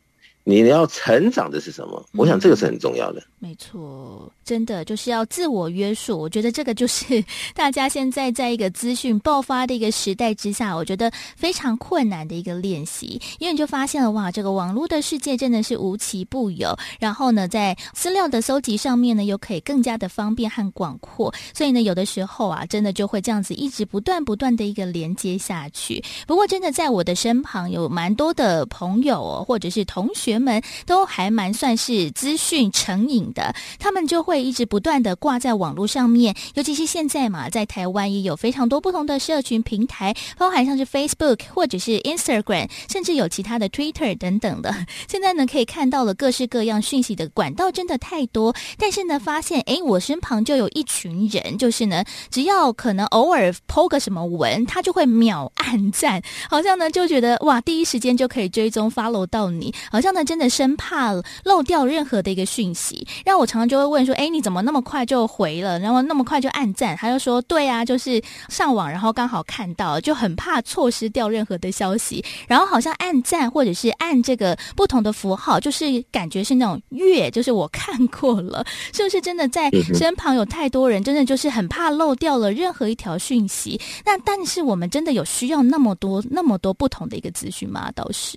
[0.45, 2.07] 你要成长的是什么？
[2.13, 3.23] 我想这个是很重要的。
[3.39, 6.19] 没错，真的就是要自我约束。
[6.19, 7.23] 我觉得这个就是
[7.55, 13.21] 大家现在在一个资讯爆发的一个时代之下，我觉得非常困难的一个练习。
[13.39, 16.75] 因为你就发现了，哇，这个网络的世界真的是无奇不有。
[16.99, 21.33] 然后呢，在资料的搜集上面呢，又可以更加的方便和广阔。
[21.53, 26.03] 所以呢，有的时候啊，真的就会这样子一直不断不断的一个连接下去。
[26.27, 33.19] 不过，真的在我的身旁有蛮多的朋友哦，或者是同学们，都还蛮算是资讯成瘾。
[33.35, 44.75] 的，他们就会一直不断的挂在网络上面，尤其是现在嘛，在台湾也有非常多不同的社群平台，包含像是 Facebook 或者是 Instagram，甚至有其他的 Twitter 等等的。
[45.09, 61.13] 现在呢，可以看到了各式各样讯息的管道真的太多，但是呢，发现诶，我身旁就有一群人，就是呢，只要可能偶尔 po 个什么文，他就会秒按赞，好像呢就觉得哇，第一时间就可以追踪 follow 到你，好像呢真的生怕
[61.45, 63.07] 漏掉任何的一个讯息。
[63.25, 65.79] 让我常常就会问说：“哎，你怎么那么快就回了？
[65.79, 72.25] 然后那么快就按赞？”他就说：“对啊，就是上网，然后刚好看到，就很怕错失掉任何的消息。
[72.47, 83.81] 然后好像按赞或者是按这个不同的符号，就是感觉是那种月，就是我看过了，是不是真的在身旁有太多人，真的就是很怕漏掉了任何一条讯息？
[84.05, 87.91] 那但是我们真的有需要那么多那么多不同的一个资讯吗？
[87.95, 88.37] 倒是，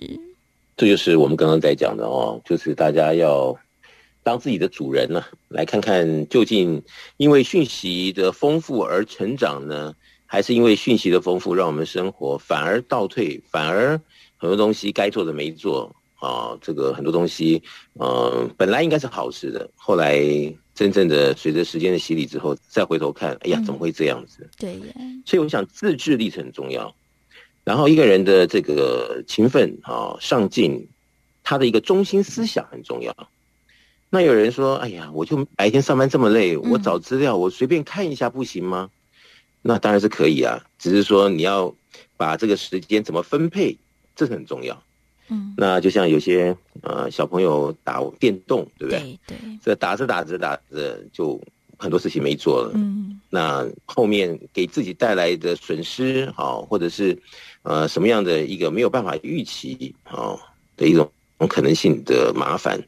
[0.76, 3.56] 这就是我们刚刚在讲的哦，就是大家要。
[4.22, 6.82] 当自己的主人呢，来看看究竟
[7.16, 9.94] 因为讯息的丰富而成长呢，
[10.26, 14.00] 还是因为讯息的丰富让我们生活反而倒退，反而
[14.36, 17.62] 很多东西该做的没做啊，这个很多东西，
[18.00, 20.22] 嗯，本来应该是好事的，后来
[20.74, 24.48] 真正的随着时间的洗礼之后，再回头看，哎呀，怎么会这样子？
[24.56, 24.94] 对呀。
[25.26, 26.94] 所以我想自制力是很重要，
[27.64, 30.88] 然后一个人的这个勤奋啊、上进，
[31.42, 33.14] 他的一个中心思想很重要。
[34.14, 38.90] 那有人说：“哎呀，我就白天上班这么累，我找资料，我随便看一下不行吗？”
[39.62, 41.74] 那当然是可以啊，只是说你要
[42.18, 43.74] 把这个时间怎么分配，
[44.14, 44.82] 这是很重要。
[45.28, 49.18] 嗯，那就像有些呃小朋友打电动，对不对？
[49.26, 51.40] 对，这打着打着打着就
[51.78, 52.72] 很多事情没做了。
[52.74, 57.16] 嗯，那后面给自己带来的损失，好，或者是
[57.62, 60.36] 呃什么样的一个没有办法预期啊
[60.76, 61.10] 的一种
[61.48, 62.78] 可能性的麻烦。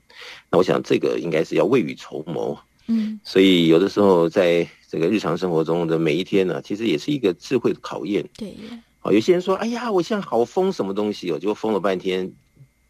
[0.54, 8.24] 那我想这个应该是要未雨绸缪，嗯，所以有的时候在这个日常生活中的每一天呢，其实也是一个智慧的考验。
[8.38, 8.54] 对，
[9.00, 12.30] 好，有些人说，哎呀，我现在好疯什么东西哦，结果疯了半天，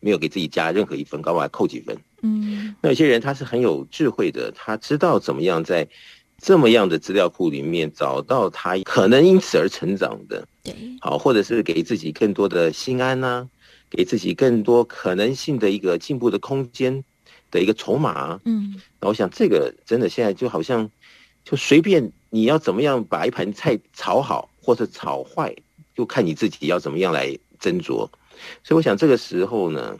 [0.01, 1.97] 没有给自己加任何一分，搞不好还扣几分。
[2.21, 5.89] 嗯，那有些人他是很有智慧的，他知道怎么样在
[6.37, 13.49] 这么样的资料库里面找到他可能因此而成长的，对，好，或者是给自己更多的心安呐、啊，
[13.89, 17.03] 给自己更多可能性的一个进步的空间。
[17.55, 20.91] 的一个筹码，嗯，那我想这个真的现在就好像，
[21.45, 25.55] 就随便你要怎么样把一盘菜炒好或者炒坏，
[25.95, 27.29] 就看你自己要怎么样来
[27.61, 28.09] 斟酌。
[28.65, 29.97] 所以我想这个时候呢。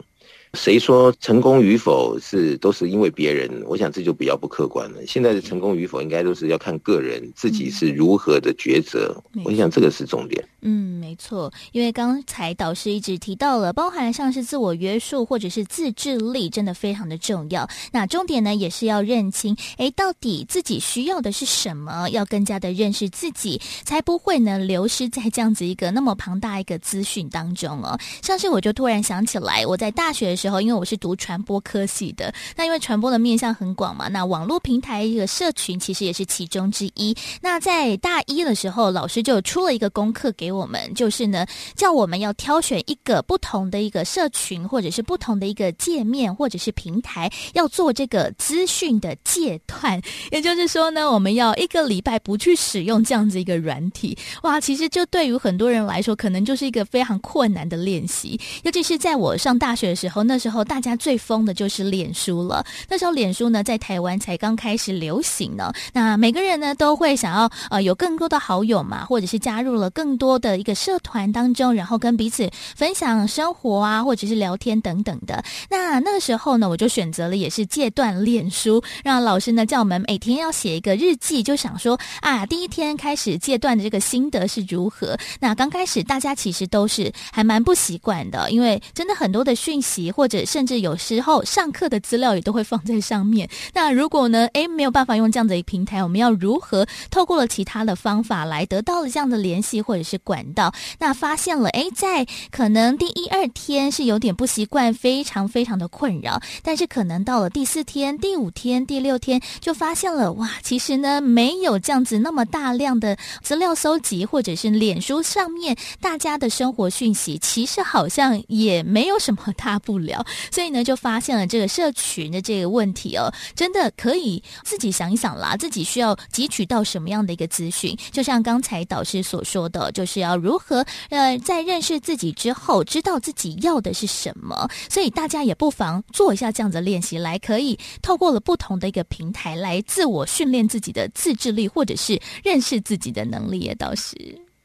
[0.55, 3.51] 谁说成功与否是都是因为别人？
[3.67, 5.05] 我想这就比较不客观了。
[5.05, 9.15] 现在的成功与否，应该都是要看个人自己是如何的抉择。
[9.33, 10.43] 嗯、我想这个是重点。
[10.61, 11.53] 嗯，没错。
[11.73, 17.69] 因为刚才导师一直提到了，包含像是自我约束或者是自制力，真的非常的重要。
[17.91, 22.09] 那重点呢，也是要认清，哎，到底自己需要的是什么？
[22.09, 27.99] 要更加的认识自己，才不会呢流失在这样子一个那么庞大一个资讯当中哦。
[28.23, 30.44] 像是我就突然想起来，我在大学的时候。
[30.45, 37.15] 时候，因为我是读传播科系的，那因为传播的面向很广嘛，那网络平台一个社群其实也是其中之一。
[37.41, 49.99] 那在大一的时候，老师就出了一个功课给我们，就是呢，叫我们要挑选一个不同的一个社群，或者是不同的一个界面，或者是平台，要做这个资讯的戒断。
[50.31, 54.15] 也就是说呢，我们要一个礼拜不去使用这样子一个软体。
[54.43, 60.45] 哇，其实这对于很多人来说，可能就是一个非常困难的练习，尤其是在我上大学的时候，那。
[60.45, 62.63] 时候大家最疯的就是脸书了。
[62.87, 65.73] 那时候脸书呢，在台湾才刚开始流行呢。
[65.91, 75.43] 那每个人呢，都会想要呃有更多的好友嘛，或者是加入了更多的一个社团当中，然后跟彼此分享生活啊，或者是聊天等等的。
[75.67, 85.17] 那那个时候呢，我就选择了也是戒断脸书，让老师呢叫我们每天要写一个日记，就想说啊，第一天开始戒断的这个心得是如何。
[85.39, 93.49] 那刚开始大家其实都是还蛮不习惯的，因为真的很多的讯息或者甚至有时候上课的资料也都会放在上面。
[93.73, 120.25] 那如果呢，诶，没有办法用这样的一个平台，我们要如何透过了其他的方法来得到了这样的联系或者是管道，那发现了，哎，在可能第一二天是有点不习惯，非常非常的困扰，但是可能到了第四天、第五天、第六天，就发现了，哇，其实呢，没有这样子那么大量的资料搜集，或者是脸书上面大家的生活讯息，其实好像也没有什么大不了，聊。
[120.51, 144.15] 所以呢，就发现了这个社群的这个问题哦，真的可以自己想一想啦，自己需要汲取到什么样的一个资讯，就像刚才导师所说的，就是要如何呃，在认识自己之后，知道自己要的是什么，所以大家也不妨做一下这样子的练习，来可以透过了不同的一个平台来自我训练自己的自制力，或者是认识自己的能力，也倒是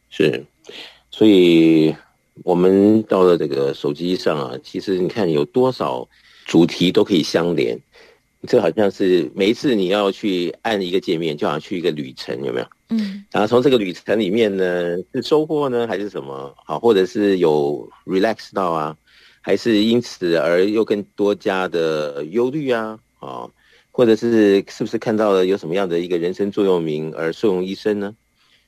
[0.09, 0.45] 是，
[1.11, 1.95] 所以
[2.43, 6.09] 我们到了这个手机上啊，其实你看有多少
[6.47, 7.79] 主题都可以相连。
[8.49, 12.67] 这好像是每一次你要去按一个界面，就好像去一个旅程，有没有？
[12.89, 13.23] 嗯。
[13.31, 16.55] 然后从这个旅程里面呢，是收获呢，还是什么？
[16.65, 18.97] 好，或者是有 relax 到啊，
[19.43, 22.99] 还是因此而又更多加的忧虑啊？
[23.19, 23.47] 啊，
[23.93, 28.17] 或者是是不是看到了有什么样的一个人生座右铭而受用一生呢？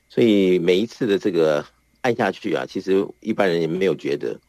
[0.07, 1.65] 所以每一次的这个
[2.03, 4.39] 按下去啊，其实一般人也没有觉得，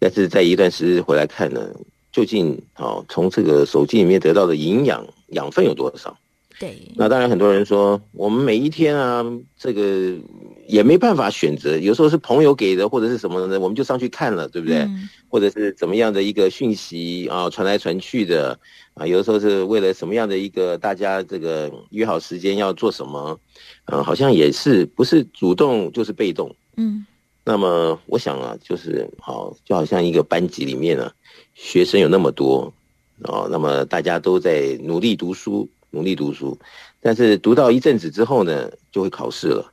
[0.00, 1.70] 但是在一段时日回来看呢。
[2.12, 6.14] 究竟哦，从这个手机里面得到的营养养分有多少？
[6.60, 9.24] 对，那当然很多人说，我们每一天啊，
[9.58, 10.14] 这个
[10.68, 14.80] 也没办法选择，有时候是朋友给的，或者是什么的，我们就上去看了，对不对？
[14.80, 18.60] 嗯、或者是怎么样的一个讯息啊，传来传去的
[18.92, 23.40] 啊，有的时候是为了什么样的一个大家这个约好时间要做什么，
[23.86, 27.06] 嗯、啊，好像也是不是主动就是被动，嗯。
[27.44, 31.12] 那么我想啊，就是好，就好像一个班级里面呢、啊。
[31.54, 32.72] 学生有那么多，
[33.24, 36.58] 哦，那么大家都在努力读书，努力读书，
[37.00, 39.72] 但是读到一阵子之后呢，就会考试了。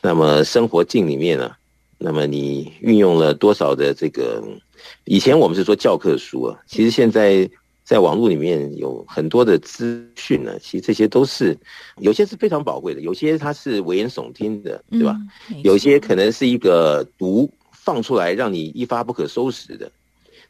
[0.00, 1.52] 那么生活境里面呢、
[1.98, 4.42] 那么你运用了多少的这个？
[5.04, 7.48] 以前我们是说教科书啊，其实现在
[7.84, 11.58] 在网络里面有很多的资讯呢，其实这些都是
[11.98, 15.16] 有些是非常宝贵的，有些它是危言耸听的，对吧？
[15.64, 19.90] 有些可能是一个毒放出来让你一发不可收拾的。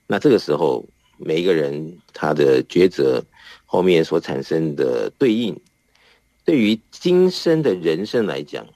[0.07, 0.85] 那这个时候，
[1.17, 3.25] 每一个人他的抉择
[3.65, 5.59] 后面所产生的对应，
[6.45, 8.67] 对于今生的人生来讲，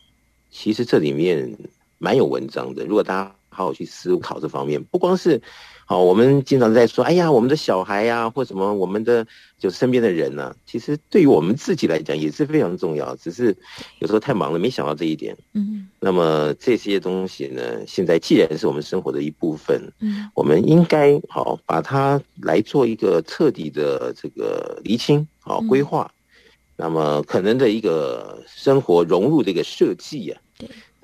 [0.50, 1.56] 其实这里面
[1.98, 2.86] 蛮有文章的。
[2.86, 5.42] 如果大家好好去思考这方面，不光是。
[5.88, 9.24] 好，我们经常在说，哎呀，我们的小孩呀、啊，或什么，我们的
[9.56, 13.14] 就身边的人呢、啊，其实对于我们自己来讲也是非常重要。
[13.14, 13.56] 只是
[14.00, 15.36] 有时候太忙了，没想到这一点。
[15.54, 15.86] 嗯。
[16.00, 26.10] 那么这些东西呢，现在既然是我们生活的一部分，嗯，我们应该好把它来做一个彻底的这个厘清，好规划。
[26.10, 26.42] 嗯、
[26.78, 30.40] 那么可能的一个生活融入的一个设计啊。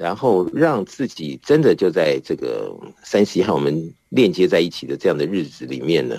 [0.02, 6.18] 然后让自己真的就在这个山西和我们链接在一起的这样的日子里面呢，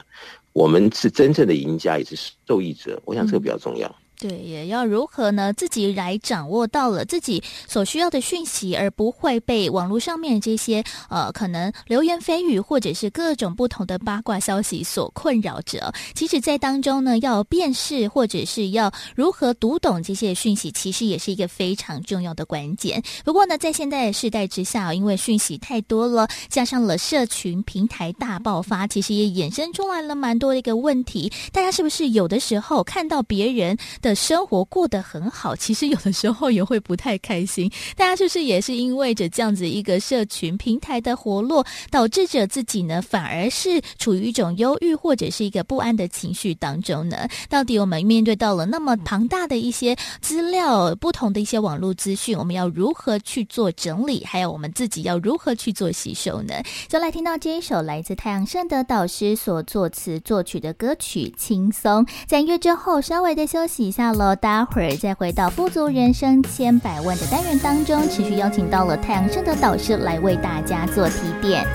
[0.53, 2.15] 我们是真正的赢家，也是
[2.47, 3.01] 受益者。
[3.03, 3.93] 我想这个比较重要。
[4.23, 5.51] 对，也要如何呢？
[5.51, 15.93] 自己来掌握到了自己所需要的讯息，而不会被网络上面这些呃可能流言蜚语或者是各种不同的八卦消息所困扰着。
[16.15, 23.03] 其实，在当中呢，要辨识或者是要如何读懂这些讯息，其实也是一个非常重要的关键。
[23.25, 31.29] 不过呢，在现在的世代之下，因为讯息太多了，加上了社群平台大爆发，其实也衍生出来了蛮多的一个问题。
[31.51, 37.71] 大家是不是有的时候看到别人的生活过得很好，其实有的时候也会不太开心。
[37.95, 47.27] 大家是不是也是因为着这样子一个社群平台的活络，导致着自己呢，反而是处于一种忧郁或者是一个不安的情绪当中呢？
[47.49, 54.23] 到底我们面对到了那么庞大的一些资料，不同的一些网络资讯，我们要如何去做整理？
[54.25, 56.55] 还有我们自己要如何去做吸收呢？
[56.87, 62.05] 就来听到这一首来自太阳盛德导师所作词作曲的歌曲《轻松》。
[62.27, 64.13] 在音乐之后，稍微的休息下。
[64.13, 71.65] 楼，待会儿再回到富足人生千百万的单元当中，持续邀请到了太阳盛德导师来为大家做提点。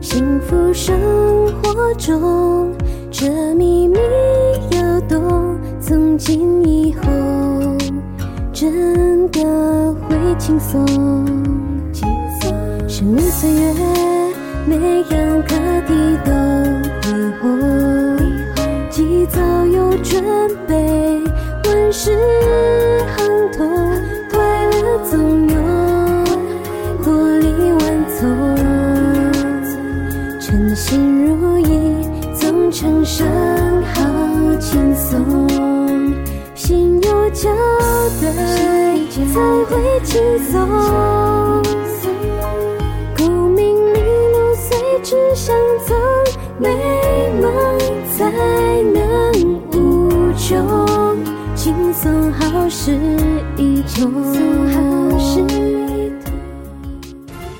[0.00, 0.94] 幸福生
[1.62, 2.72] 活中，
[3.10, 3.98] 这秘密
[4.70, 5.58] 要懂。
[5.80, 7.02] 从今以后，
[8.52, 9.40] 真的
[10.02, 10.84] 会轻松。
[11.92, 12.08] 轻
[12.40, 13.74] 松，生命岁月，
[14.66, 15.94] 每样课题
[16.24, 16.32] 都
[17.02, 18.18] 会红。
[18.90, 20.22] 提早有准
[20.66, 21.20] 备，
[21.64, 22.41] 万事。
[39.32, 40.20] 才会轻
[40.50, 40.68] 松，
[43.16, 45.56] 功名利禄随之相
[45.86, 45.96] 从，
[46.58, 46.68] 美
[47.40, 47.50] 梦
[48.14, 48.30] 才
[48.92, 49.32] 能
[49.72, 51.18] 无穷，
[51.56, 52.94] 轻松好事
[53.56, 54.12] 一通。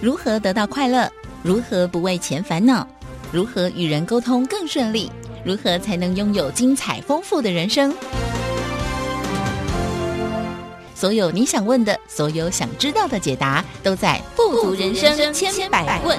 [0.02, 1.10] 如何得到快乐？
[1.42, 2.86] 如何不为钱烦恼？
[3.32, 5.10] 如何与人沟通更顺利？
[5.42, 7.90] 如何才能拥有精彩丰富的人生？
[11.02, 16.16] 所有你想问的，所有想知道的解答，都在《富足人生千百问》。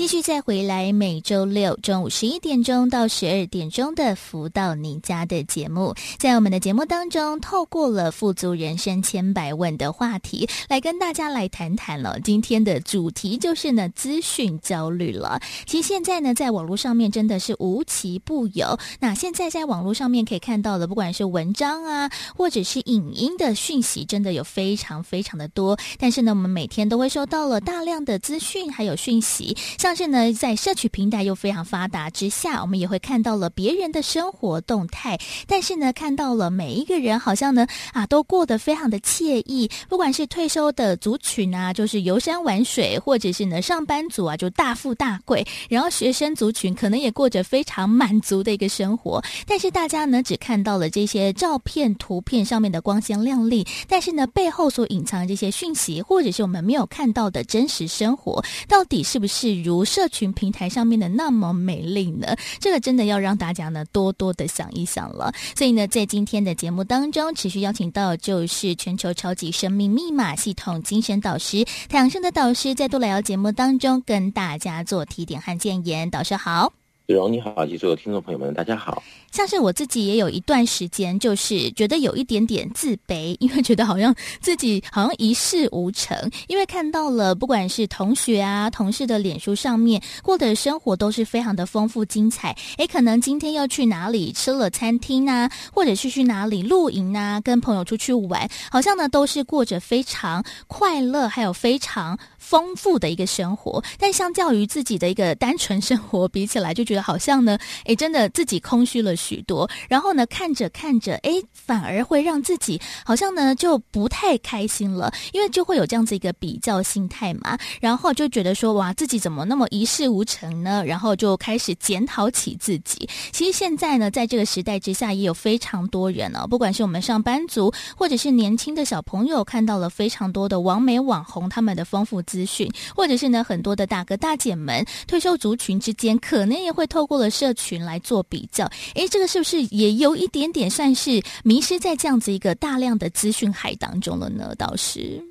[0.00, 12.18] 继续再回来，每周六中午十一点钟到十二点钟的“福到你家”的节目，在我们的节目当中，透过了“富足人生千百问”的话题，来跟大家来谈谈了。
[12.20, 15.38] 今天的主题就是呢，资讯焦虑了。
[15.66, 18.78] 其实现在呢，在网络上面真的是无奇不有。
[19.00, 25.78] 那现在在网络上面可以看到的，不管是文章啊，或者是影音的讯息，真的有非常非常的多。
[25.98, 29.89] 但是呢，我们每天都会收到了大量的资讯还有讯息，像。
[29.90, 35.18] 但是呢，在社区平台又非常发达之下，我们也会看到了别人的生活动态。
[35.48, 39.68] 但是呢，看到了每一个人好像呢啊，都过得非常的惬意。
[39.88, 45.44] 不管是退休的族群啊，就是游山玩水，或者是呢上班族啊，就大富大贵。
[45.68, 49.20] 然后学生族群可能也过着非常满足的一个生活。
[49.44, 62.36] 但是大家呢，只看到了这些照片、图片上面的光鲜亮丽，但是呢，背后所隐藏的这些讯息，或者是我们没有看到的真实生活，到底是不是如社群平台上面的那么美丽呢？
[62.58, 65.32] 这个真的要让大家呢多多的想一想了。
[65.56, 76.10] 所以呢，在今天的节目当中，持续邀请到就是全球超级生命密码系统精神导师太阳生的导师，在多来聊节目当中跟大家做提点和建言。
[76.10, 76.79] 导师好。
[77.10, 79.02] 子荣你好，及所有听众朋友们，大家好。
[79.32, 92.56] 像是我自己也有一段时间，就是觉得有一点点自卑，因为觉得好像自己好像一事无成，因为看到了不管是同学啊、同事的脸书上面过的生活都是非常的丰富精彩。
[92.78, 102.16] 诶，可能今天要去哪里吃了餐厅啊，或者是去哪里露营啊，跟朋友出去玩，好像呢都是过着非常快乐，还有非常
[102.50, 103.82] 丰富的一个生活。
[103.98, 107.00] 但相较于自己的一个单纯生活比起来，就觉得。
[107.10, 109.68] 好像呢， 诶，真的自己空虚了许多。
[109.88, 117.58] 然后呢，看着看着，诶，反而会让自己好像呢就不太开心了，因为就会有这样子一个比较心态嘛。
[117.80, 120.84] 然后就觉得说，哇，自己怎么那么一事无成呢？
[120.86, 123.08] 然后就开始检讨起自己。
[123.32, 136.86] 其实现在呢，在这个时代之下，也有非常多人哦，不管是我们上班族，或者是年轻的小朋友，看到了非常多的网美网红他们的丰富资讯，或者是呢很多的大哥大姐们，退休族群之间，可能也会。
[136.90, 144.52] 透过了社群来做比较，诶，这个是不是也有一点点算是迷失在这样子一个大量的资讯海当中了呢？
[144.58, 145.22] 倒是，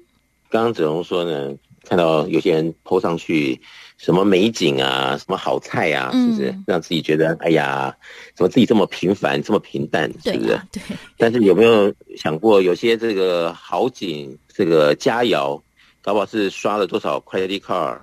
[0.50, 1.54] 刚刚子龙说呢，
[1.84, 3.60] 看到有些人 po 上去
[3.98, 7.94] 什么美景啊，什么好菜啊，是不是让自己觉得哎呀，
[8.34, 10.62] 怎么自己这么平凡，这么平淡，是不是？
[10.72, 10.82] 对。
[11.18, 15.62] 但是有没有想过，有些这个好景，这个佳肴，
[16.10, 18.00] 搞不好是刷了多少 credit card？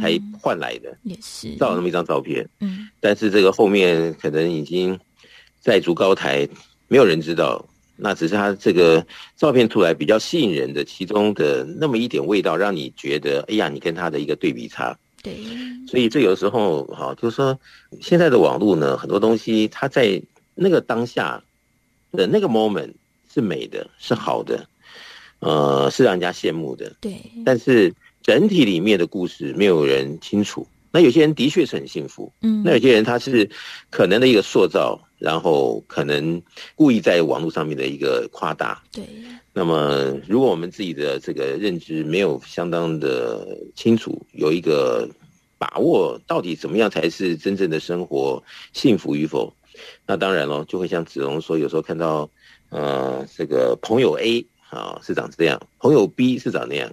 [0.00, 1.54] 才换来的，也是。
[1.54, 4.98] 照了那么一张照片，嗯，但是这个后面可能已经
[5.62, 6.48] 债筑高台，
[6.88, 15.36] 没有人知道，那只是他这个照片出来比较吸引人的其中的那么一点味道，让你觉得，哎呀，你跟他的一个对比差，对，
[15.88, 17.56] 所以这有时候哈，就是说
[18.00, 20.20] 现在的网络呢，很多东西它在
[20.56, 21.40] 那个当下
[22.10, 22.92] 的那个 moment
[23.32, 24.68] 是美的，是好的，
[25.44, 27.14] 呃，是让人家羡慕的，对，
[27.44, 27.94] 但是。
[28.24, 30.66] 整体里面的故事没有人清楚。
[30.90, 33.46] 那有些人的确是很幸福，嗯，那有些人他是
[33.90, 36.40] 可能的一个塑造，然后可能
[36.74, 38.82] 故意在网络上面的一个夸大。
[38.90, 39.04] 对。
[39.52, 45.06] 那么，如果我们自己的这个认知没有相当的清楚，有一个
[45.58, 48.42] 把握，到底怎么样才是真正的生活
[48.72, 49.52] 幸福与否？
[50.06, 52.30] 那当然了，就会像子龙说，有时候看到，
[52.70, 56.92] 呃，这个朋友 A 啊是长这样，朋友 B 是长那样。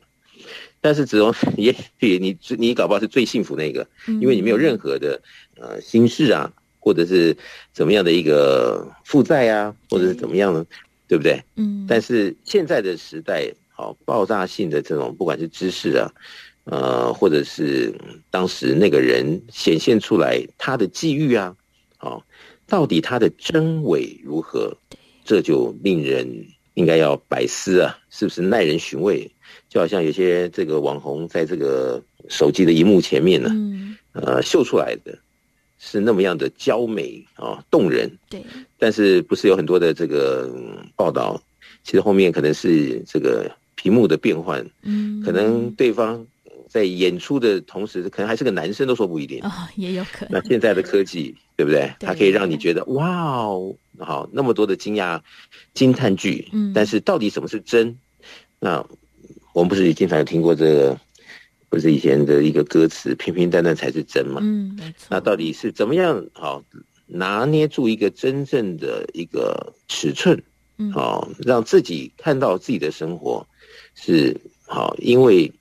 [0.79, 5.21] 但是子龙也许你你搞不好是最幸福那个，因为你没有任何的
[5.55, 7.35] 呃心事啊，或者是
[7.71, 10.65] 怎么样的一个负债啊，或者是怎么样呢，
[11.07, 11.39] 对不对？
[11.55, 11.85] 嗯。
[11.87, 16.11] 但是现在的时代，好爆炸性的这种，不管是知识啊，
[16.63, 17.93] 呃，或者是
[18.31, 21.55] 当时那个人显现出来他的际遇啊，
[21.99, 22.23] 哦，
[22.67, 24.75] 到底他的真伪如何？
[25.23, 29.29] 这就令人应该要百思啊，是不是耐人寻味？
[29.69, 35.17] 就好像有些这个网红在这个手机的荧幕前面呢，嗯、呃，秀出来的
[35.79, 38.11] 是那么样的娇美啊，动人。
[38.29, 38.43] 对。
[38.77, 40.49] 但是不是有很多的这个
[40.95, 41.41] 报道？
[41.83, 46.25] 其实后面可能是这个屏幕的变换，嗯，可能对方
[46.71, 50.41] 在演出的同时，可能还是个男生都说不一定啊、哦，也有可能。
[50.41, 51.93] 那现在的科技，对不对？
[51.99, 55.19] 它可以让你觉得哇哦，好那么多的惊讶
[55.73, 57.97] 惊叹句，嗯，但是到底什么是真？
[58.57, 58.81] 那
[59.53, 60.97] 我们不是也经常有听过这个，
[61.67, 64.39] 不是以前的一个歌词“平平淡淡才是真”嘛？
[64.41, 65.07] 嗯，没错。
[65.09, 66.63] 那到底是怎么样好
[67.05, 70.41] 拿捏住一个真正的一个尺寸？
[70.77, 73.45] 嗯好，让自己看到自己的生活
[73.93, 75.51] 是好，因为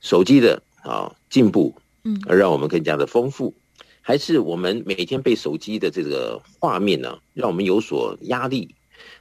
[0.00, 1.74] 手机的啊进步，
[2.04, 3.54] 嗯，而让我们更加的丰富，
[4.00, 8.74] 还是我们每天被手机的这个画面呢，让我们有所压力，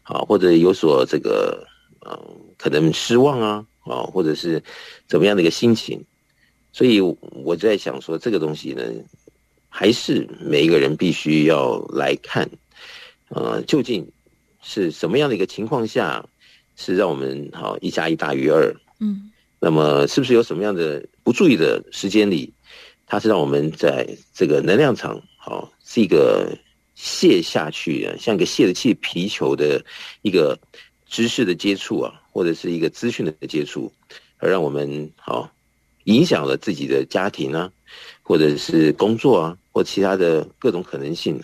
[0.03, 1.65] 啊，或者有所这个
[2.05, 2.17] 嗯，
[2.57, 4.63] 可能失望啊，啊，或者是
[5.07, 6.03] 怎么样的一个心情？
[6.71, 8.83] 所以我在想说，这个东西呢，
[9.69, 12.49] 还是每一个人必须要来看，
[13.29, 14.09] 呃，究竟。
[14.63, 16.25] 是什么样的一个情况下，
[16.75, 18.75] 是让我们好一加一大于二？
[18.99, 22.53] 嗯，那么是不是有什么样的不注意的时间里，
[23.05, 26.57] 它是让我们在这个能量场好是一个
[26.95, 29.83] 泄下去啊，像一个泄了气皮球的
[30.21, 30.57] 一个
[31.07, 33.91] 知识的接触啊，或者是一个资讯的接触，
[34.37, 35.49] 而让我们好
[36.05, 37.71] 影响了自己的家庭啊，
[38.21, 41.41] 或者是工作啊，或其他的各种可能性，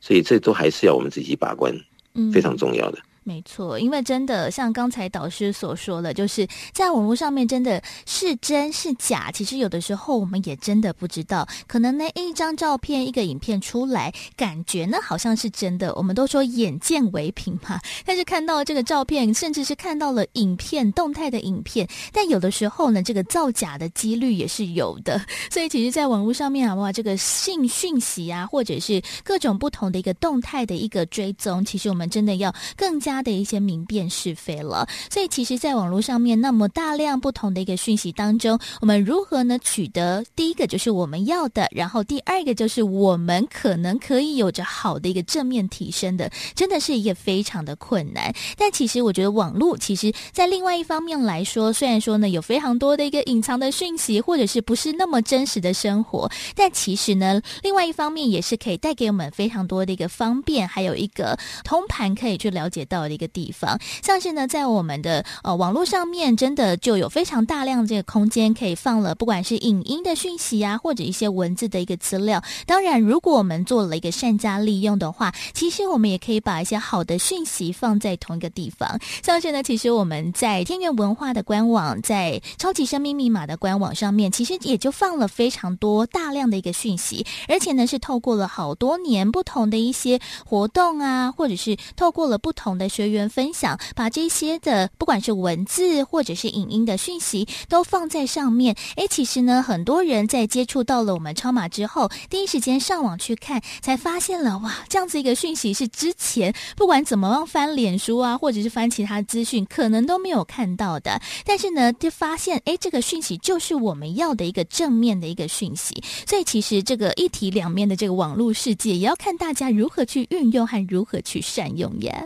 [0.00, 1.74] 所以这都还是要我们自己把关。
[2.14, 2.98] 嗯，非常重要的。
[3.26, 11.48] 没错，因为真的像刚才导师所说的，就是在网络上面真的是真是假，其实有的时候我们也真的不知道。
[11.66, 15.94] 可能呢，一张照片、一个影片出来，感觉呢好像是真的。
[15.94, 25.18] 我们都说眼见为凭嘛，但是看到这个照片，甚至是看到了影片动态的影片，但有的时候呢，这个造假的几率也是有的。
[25.50, 33.13] 所以，其实，在网络上面啊，哇，这个信讯息啊，或者是各种不同的一个动态的一个追踪，其实我们真的要更加。
[33.14, 48.34] 他的一些明辨是非了，所以其实，在网络上面那么大量不同的一个讯息当中，我们如何呢取得第一个就是我们要的，然后第二个就是我们可能可以有着好的一个正面提升的，真的是一个非常的困难。
[48.58, 63.03] 但其实我觉得网络其实在另外一方面来说，虽然说呢有非常多的一个隐藏的讯息，或者是不是那么真实的生活，但其实呢另外一方面也是可以带给我们非常多的一个方便，还有一个通盘可以去了解到。
[63.08, 72.42] 的一个地方，像是呢，在我们的呃网络上面，真的就有非常大量这个空间可以放了，不管是影音的讯息啊，或者一些文字的一个资料。
[72.66, 78.98] 当然，如果我们做了一个善加利用的话，其实我们也可以把一些好的讯息放在同一个地方。
[79.22, 92.84] 像是呢，其实我们在天元文化的官网，在超级生命密码的官网上面，其实也就放了非常多大量的一个讯息，而且呢，是透过了好多年不同的一些活动啊，或者是透过了不同的。
[92.94, 98.76] 学员分享，把这些的不管是文字或者是影音的讯息都放在上面。
[98.94, 111.20] 诶，其实呢，很多人在接触到了我们超码之后，第一时间上网去看，才发现了哇，这样子一个讯息是之前不管怎么样翻脸书啊，或者是翻其他资讯，可能都没有看到的。
[111.44, 116.00] 但是呢，就发现诶，这个讯息就是我们要的一个正面的一个讯息。
[116.28, 122.24] 所以其实这个一体两面的这个网络世界，也要看大家如何去运用和如何去善用呀。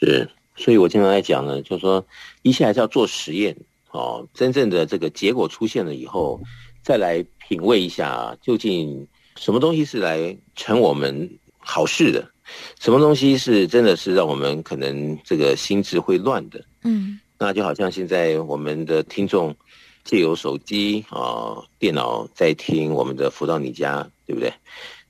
[0.00, 0.26] 是，
[0.56, 2.06] 所以我经常在讲呢，就是说，
[2.40, 3.54] 一切还是要做实验
[3.90, 4.26] 哦。
[4.32, 6.40] 真正的这个结果出现了以后，
[6.82, 12.26] 再来品味一下，究竟什么东西是来成我们好事的，
[12.80, 16.64] 什么东西是真的是让我们可能这个心智会乱的。
[16.84, 19.54] 嗯，那就好像现在我们的听众
[20.02, 24.50] 借由手机啊、哦、电脑在听我们的福到你家，对不对？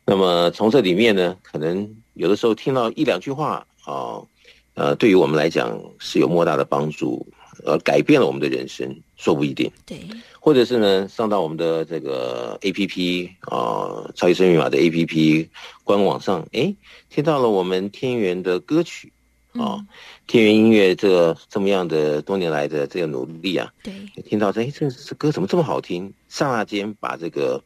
[0.04, 3.92] 那么从这里面呢，可能有的时候听到一两句话啊。
[3.92, 4.26] 哦
[4.74, 7.26] 呃，对于我们来讲是有莫大的帮助，
[7.64, 9.70] 呃，改变了我们的人生，说不一定。
[9.84, 10.00] 对，
[10.38, 15.48] 或者是呢，上到我们的这个 A P P 啊、呃，超级生命密码的 A P P
[15.84, 16.74] 官网上，哎，
[17.10, 19.12] 听到了我们天元的歌曲
[19.52, 19.84] 啊、
[20.28, 23.92] 天元音乐这这么样的多年来的这个努力啊，对，
[24.22, 26.10] 听到这，哎，这这歌怎么这么好听？
[26.28, 27.62] 刹那间把这个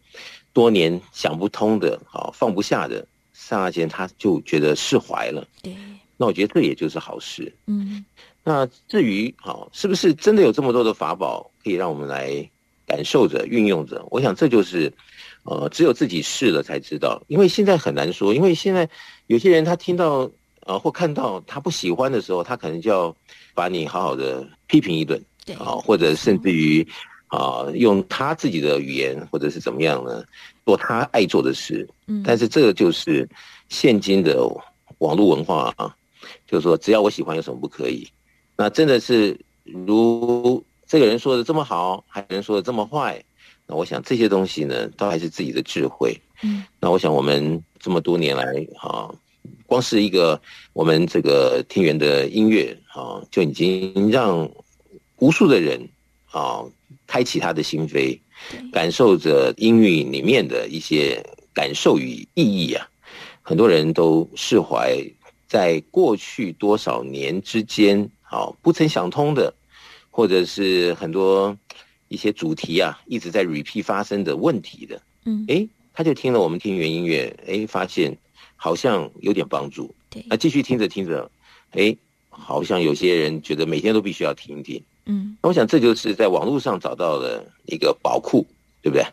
[0.53, 5.47] 多年想不通的、好、呃、放不下的，刹那间他就觉得释怀了。
[5.63, 5.77] 对。
[6.17, 7.55] 那我觉得这也就是好事。
[7.67, 8.05] 嗯，
[8.43, 12.49] 那至于好是不是真的有这么多的法宝可以让我们来
[12.87, 14.07] 感受着、运用着？
[14.11, 14.93] 我想这就是
[15.45, 17.23] 呃，只有自己试了才知道。
[17.29, 18.89] 因为现在很难说，因为现在
[19.27, 20.31] 有些人他听到
[20.67, 23.17] 呃或看到他不喜欢的时候，他可能就要
[23.55, 26.87] 把你好好的批评一顿，对啊，或者甚至于
[27.29, 30.23] 啊用他自己的语言或者是怎么样呢，
[30.65, 31.89] 做他爱做的事。
[32.07, 33.29] 嗯，但是这个就是
[33.69, 34.47] 现今的
[34.99, 35.95] 网络文化啊，
[36.47, 38.07] 就是说只要我喜欢，有什么不可以？
[38.57, 43.23] 那真的是如这个人说的这么好，还有人说的这么坏。
[43.67, 46.15] 那我想这些东西呢，都还是自己的智慧。
[46.43, 48.45] 嗯，那我想我们这么多年来，
[48.77, 49.13] 哈，
[49.67, 50.41] 光是一个
[50.75, 54.49] 我们这个天元的音乐，啊，就已经让
[55.17, 55.89] 无数的人，
[56.31, 56.63] 啊，
[57.07, 58.21] 开启他的心扉，
[58.71, 62.87] 感受着音乐里面的一些感受与意义啊。
[63.41, 64.95] 很多人都释怀，
[65.55, 69.55] 在过去多少年之间，啊，不曾想通的，
[70.11, 71.57] 或者是很多。
[72.09, 78.17] 一些主题啊，一直在 repeat 发生的问题的，嗯，诶，他就听了我们听原音乐，诶，发现
[78.55, 81.29] 好像有点帮助，对，那继续听着听着，
[81.73, 81.97] 诶，
[82.29, 88.47] 好像有些人觉得每天都必须要听一听，嗯，那我想这就是在网络上找到了一个宝库，
[88.81, 88.97] 对不？
[88.97, 89.05] 对。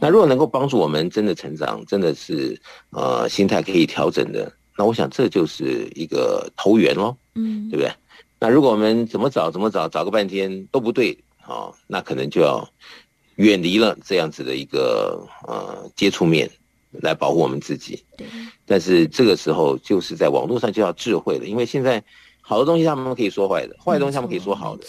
[0.00, 2.58] 那如果能够帮助我们真的成长，真的是
[2.90, 7.92] 呃心态可以调整的，那我想这就是一个投缘喽，嗯，对不对？
[8.38, 11.18] 那如果我们怎么找怎么找，找个半天都不对。
[11.46, 12.66] 哦，那可能就要
[13.36, 16.50] 远离了这样子的一个呃接触面，
[16.92, 18.02] 来保护我们自己。
[18.16, 18.26] 对。
[18.64, 22.02] 但是这个时候就是在网络上就要智慧了，因为现在。
[22.50, 24.84] 好的东西他们可以说坏的，坏的东西他们可以说好的，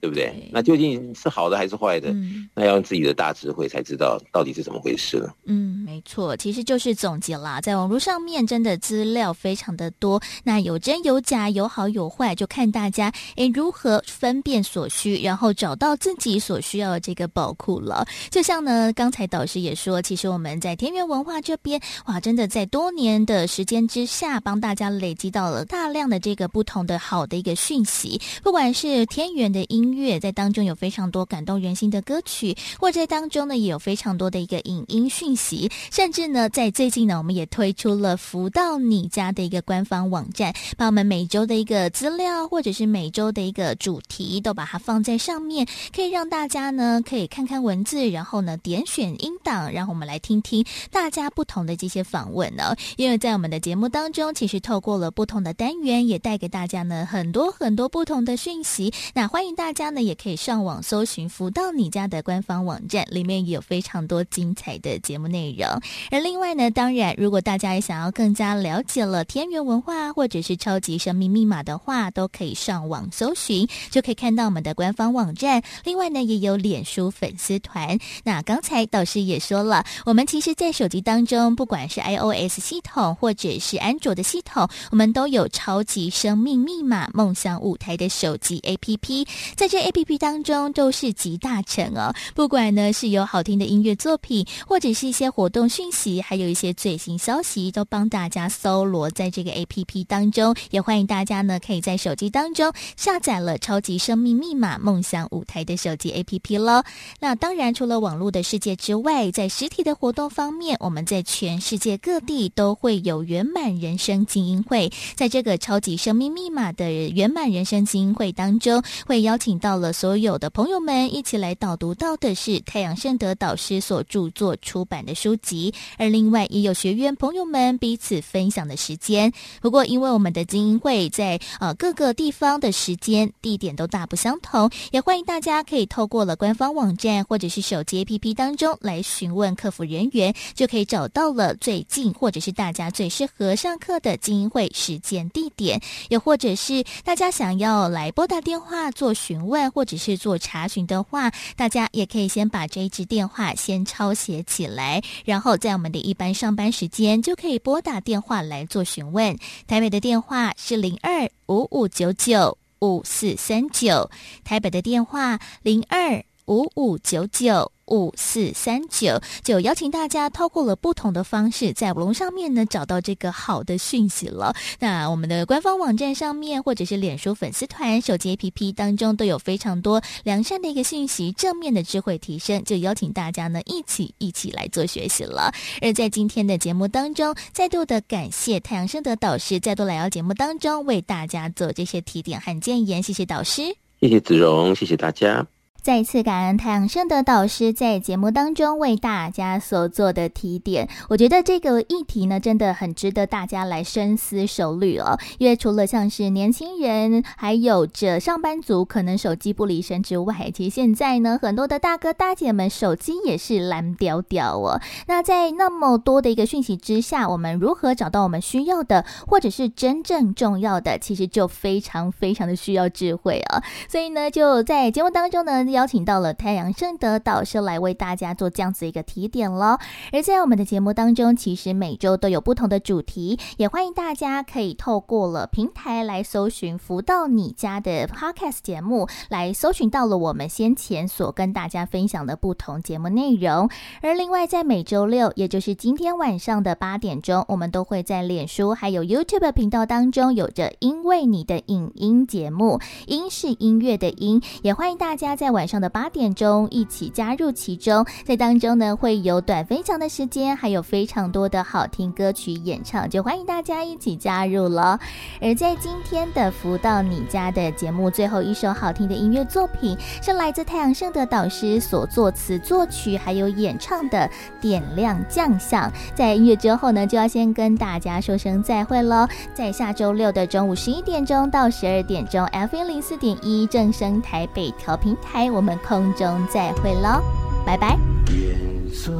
[0.00, 0.24] 对不对？
[0.24, 2.08] 对，那究竟是好的还是坏的？
[2.10, 5.32] 嗯，那要用自己的大智慧才知道到底是怎么回事了。
[5.44, 18.04] 嗯，没错，其实就是总结啦，在网络上面真的资料非常的多，那有真有假，有好有坏，就看大家诶如何分辨所需，然后找到自己所需要的这个宝库了。
[18.28, 27.00] 就像呢，刚才导师也说，其实我们在田园文化这边，哇，真的在多年的时间之下，帮大家累积到了大量的这个不同的。
[27.04, 65.68] 好的一个讯息，不管是天元的音乐，在当中有非常多感动人心的歌曲，或者在当中呢也有非常多的一个影音讯息，甚至呢在最近呢，我们也推出了福到你家的一个官方网站，把我们每周的一个资料或者是每周的一个主题都把它放在上面，可以让大家呢可以看看文字，然后呢点选音档，然后我们来听听大家不同的这些访问呢，因为在我们的节目当中，其实透过了不同的单元，也带给大家很多很多不同的讯息，那欢迎大家呢，也可以上网搜寻“福到你家”的官方网站，里面也有非常多精彩的节目内容。
[66.10, 75.62] 而另外呢，当然，如果大家也想要更加了解了天元文化或者是超级生命密码的话，都可以上网搜寻，就可以看到我们的官方网站。
[75.84, 77.98] 另外呢，也有脸书粉丝团。
[78.24, 92.12] 那刚才导师也说了，我们其实，在手机当中，不管是 iOS 系统或者是安卓的系统，我们都有超级生命密密码梦想舞台的手机 APP，在这 APP 当中都是集大成哦。
[92.34, 100.52] 不管呢是有好听的音乐作品，或者是一些活动讯息，还有一些最新消息，都帮大家搜罗在这个 APP 当中。
[100.70, 106.82] 也欢迎大家呢可以在手机当中下载了超级生命密码梦想舞台的手机 APP 喽。
[107.20, 129.32] 那当然，除了网络的世界之外，在实体的活动方面，我们在全世界各地都会有圆满人生精英会，在这个超级生命密码的圆满人生精英会当中，会邀请到了所有的朋友们一起来导读到的是太阳圣德导师所著作出版的书籍，而另外也有学员朋友们彼此分享的时间。
[129.60, 146.84] 不过，因为我们的精英会在呃各个地方的时间地点都大不相同，也欢迎大家可以透过了官方网站或者是手机 APP 当中来询问客服人员，就可以找到了最近或者是大家最适合上课的精英会时间地点，又或者是。
[147.04, 159.36] 大家想要来拨打电话做询问或者是做查询的话，大家也可以先把这一支电话先抄写起来，然后在我们的一般上班时间就可以拨打电话来做询问。
[159.66, 164.10] 台北的电话是零二五五九九五四三九，
[164.44, 167.73] 台北的电话零二五五九九。
[167.86, 174.54] 五四三九，就邀请大家透过了不同的方式，在网络上面呢找到这个好的讯息了。
[174.80, 185.52] 那我们的官方网站上面，或者是脸书粉丝团、手机 APP 当中，都有非常多良善的一个讯息，正面的智慧提升，就邀请大家呢一起一起来做学习了。
[185.80, 193.02] 而在今天的节目当中，再度的感谢太阳盛德导师再度来到节目当中，为大家做这些提点和建言。
[193.02, 193.62] 谢谢导师，
[194.00, 195.46] 谢谢子荣，谢谢大家。
[195.84, 200.88] 再次感恩太阳盛德导师在节目当中为大家所做的提点。
[201.10, 205.18] 我觉得这个议题呢，真的很值得大家来深思熟虑哦。
[205.36, 214.80] 因为除了像是年轻人，还有着上班族，可能手机不离身之外，其实现在呢，很多的大哥大姐们手机也是蓝屌屌哦。
[215.06, 223.62] 那在那么多的一个讯息之下，我们如何找到我们需要的，或者是真正重要的，其实就非常非常的需要智慧、哦。
[223.86, 225.73] 所以呢，就在节目当中呢。
[225.74, 229.76] 邀请到了太阳盛德导师来为大家做这样子一个提点喽。
[230.12, 243.68] 而在我们的节目当中，其实每周都有不同的主题，也欢迎大家可以透过了平台来搜寻“福到你家”的 Podcast 节目，来搜寻到了我们先前所跟大家分享的不同节目内容。
[244.00, 255.63] 而另外，在每周六，也就是今天晚上的八点钟，我们都会在脸书还有 YouTube 频道当中有着“因为你的影音”节目，“音”是音乐的“音”，也欢迎大家在晚。
[255.64, 265.00] 晚上的八点钟，一起加入其中，在当中呢会有短分享的时间，还有非常多的好听歌曲演唱，就欢迎大家一起加入了。
[265.40, 274.18] 而在今天的福到你家的节目，最后一首好听的音乐作品是来自太阳盛德导师所作词作曲还有演唱的
[274.60, 275.90] 《点亮将相》。
[276.14, 279.26] 在音乐之后呢，就要先跟大家说声再会喽。
[279.54, 285.53] 在下周六的中午十一点钟到十二点钟，FM 零四点一正声台北调频台。
[285.54, 287.22] 我们空中再会喽，
[287.64, 287.96] 拜拜。
[288.36, 289.14] 愿做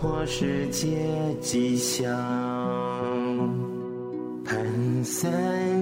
[0.00, 0.96] 破世界
[1.40, 2.08] 吉祥，
[4.44, 5.28] 盘散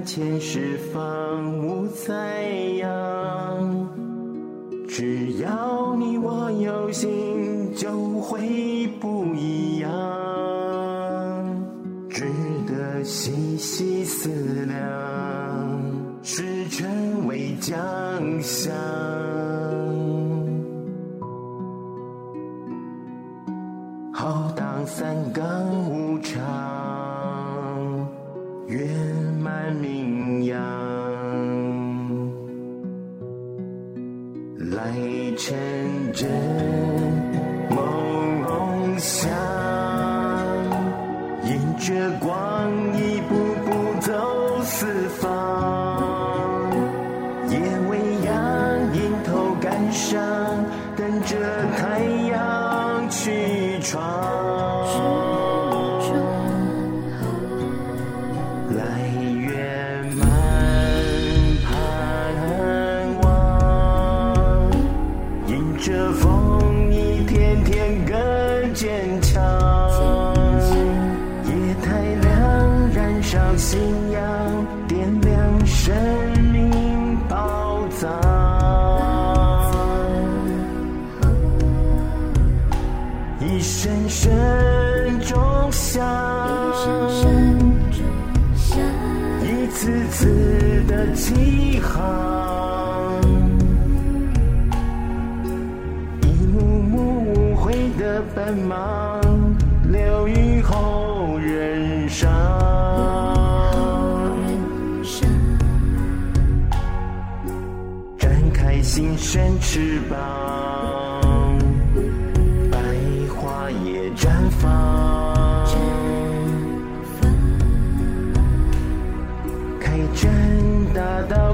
[0.07, 2.43] 千世方无灾
[2.79, 3.89] 殃。
[4.89, 7.91] 只要你我有心，就
[8.21, 9.91] 会不一样，
[12.09, 12.25] 值
[12.67, 14.31] 得细细思
[14.67, 14.79] 量，
[16.23, 17.77] 实成为将
[18.41, 18.75] 相。
[24.93, 25.45] 三纲
[25.89, 26.37] 无常，
[28.67, 28.85] 月
[29.41, 30.61] 满名扬，
[34.73, 34.93] 来
[35.39, 35.57] 成
[36.13, 36.29] 真
[37.71, 37.79] 梦
[38.43, 39.31] 梦想，
[41.45, 42.80] 迎着光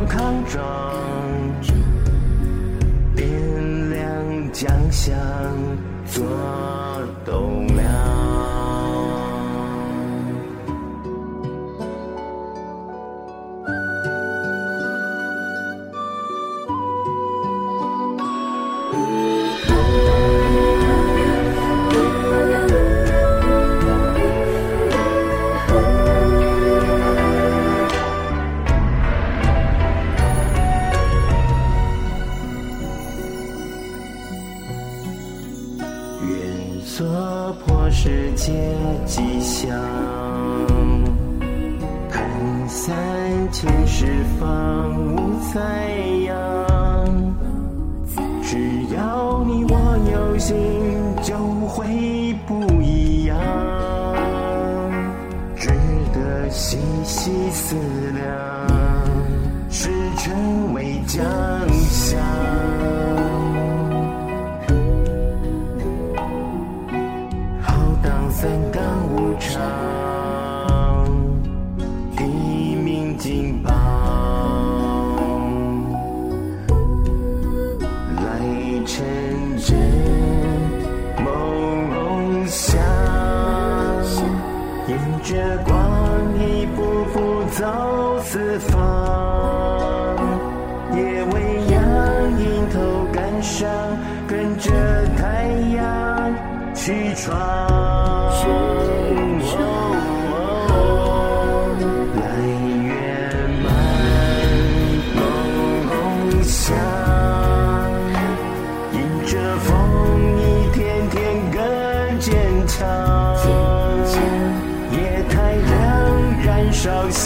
[0.08, 0.62] 康庄，
[3.14, 5.16] 点亮江乡，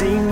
[0.01, 0.30] 信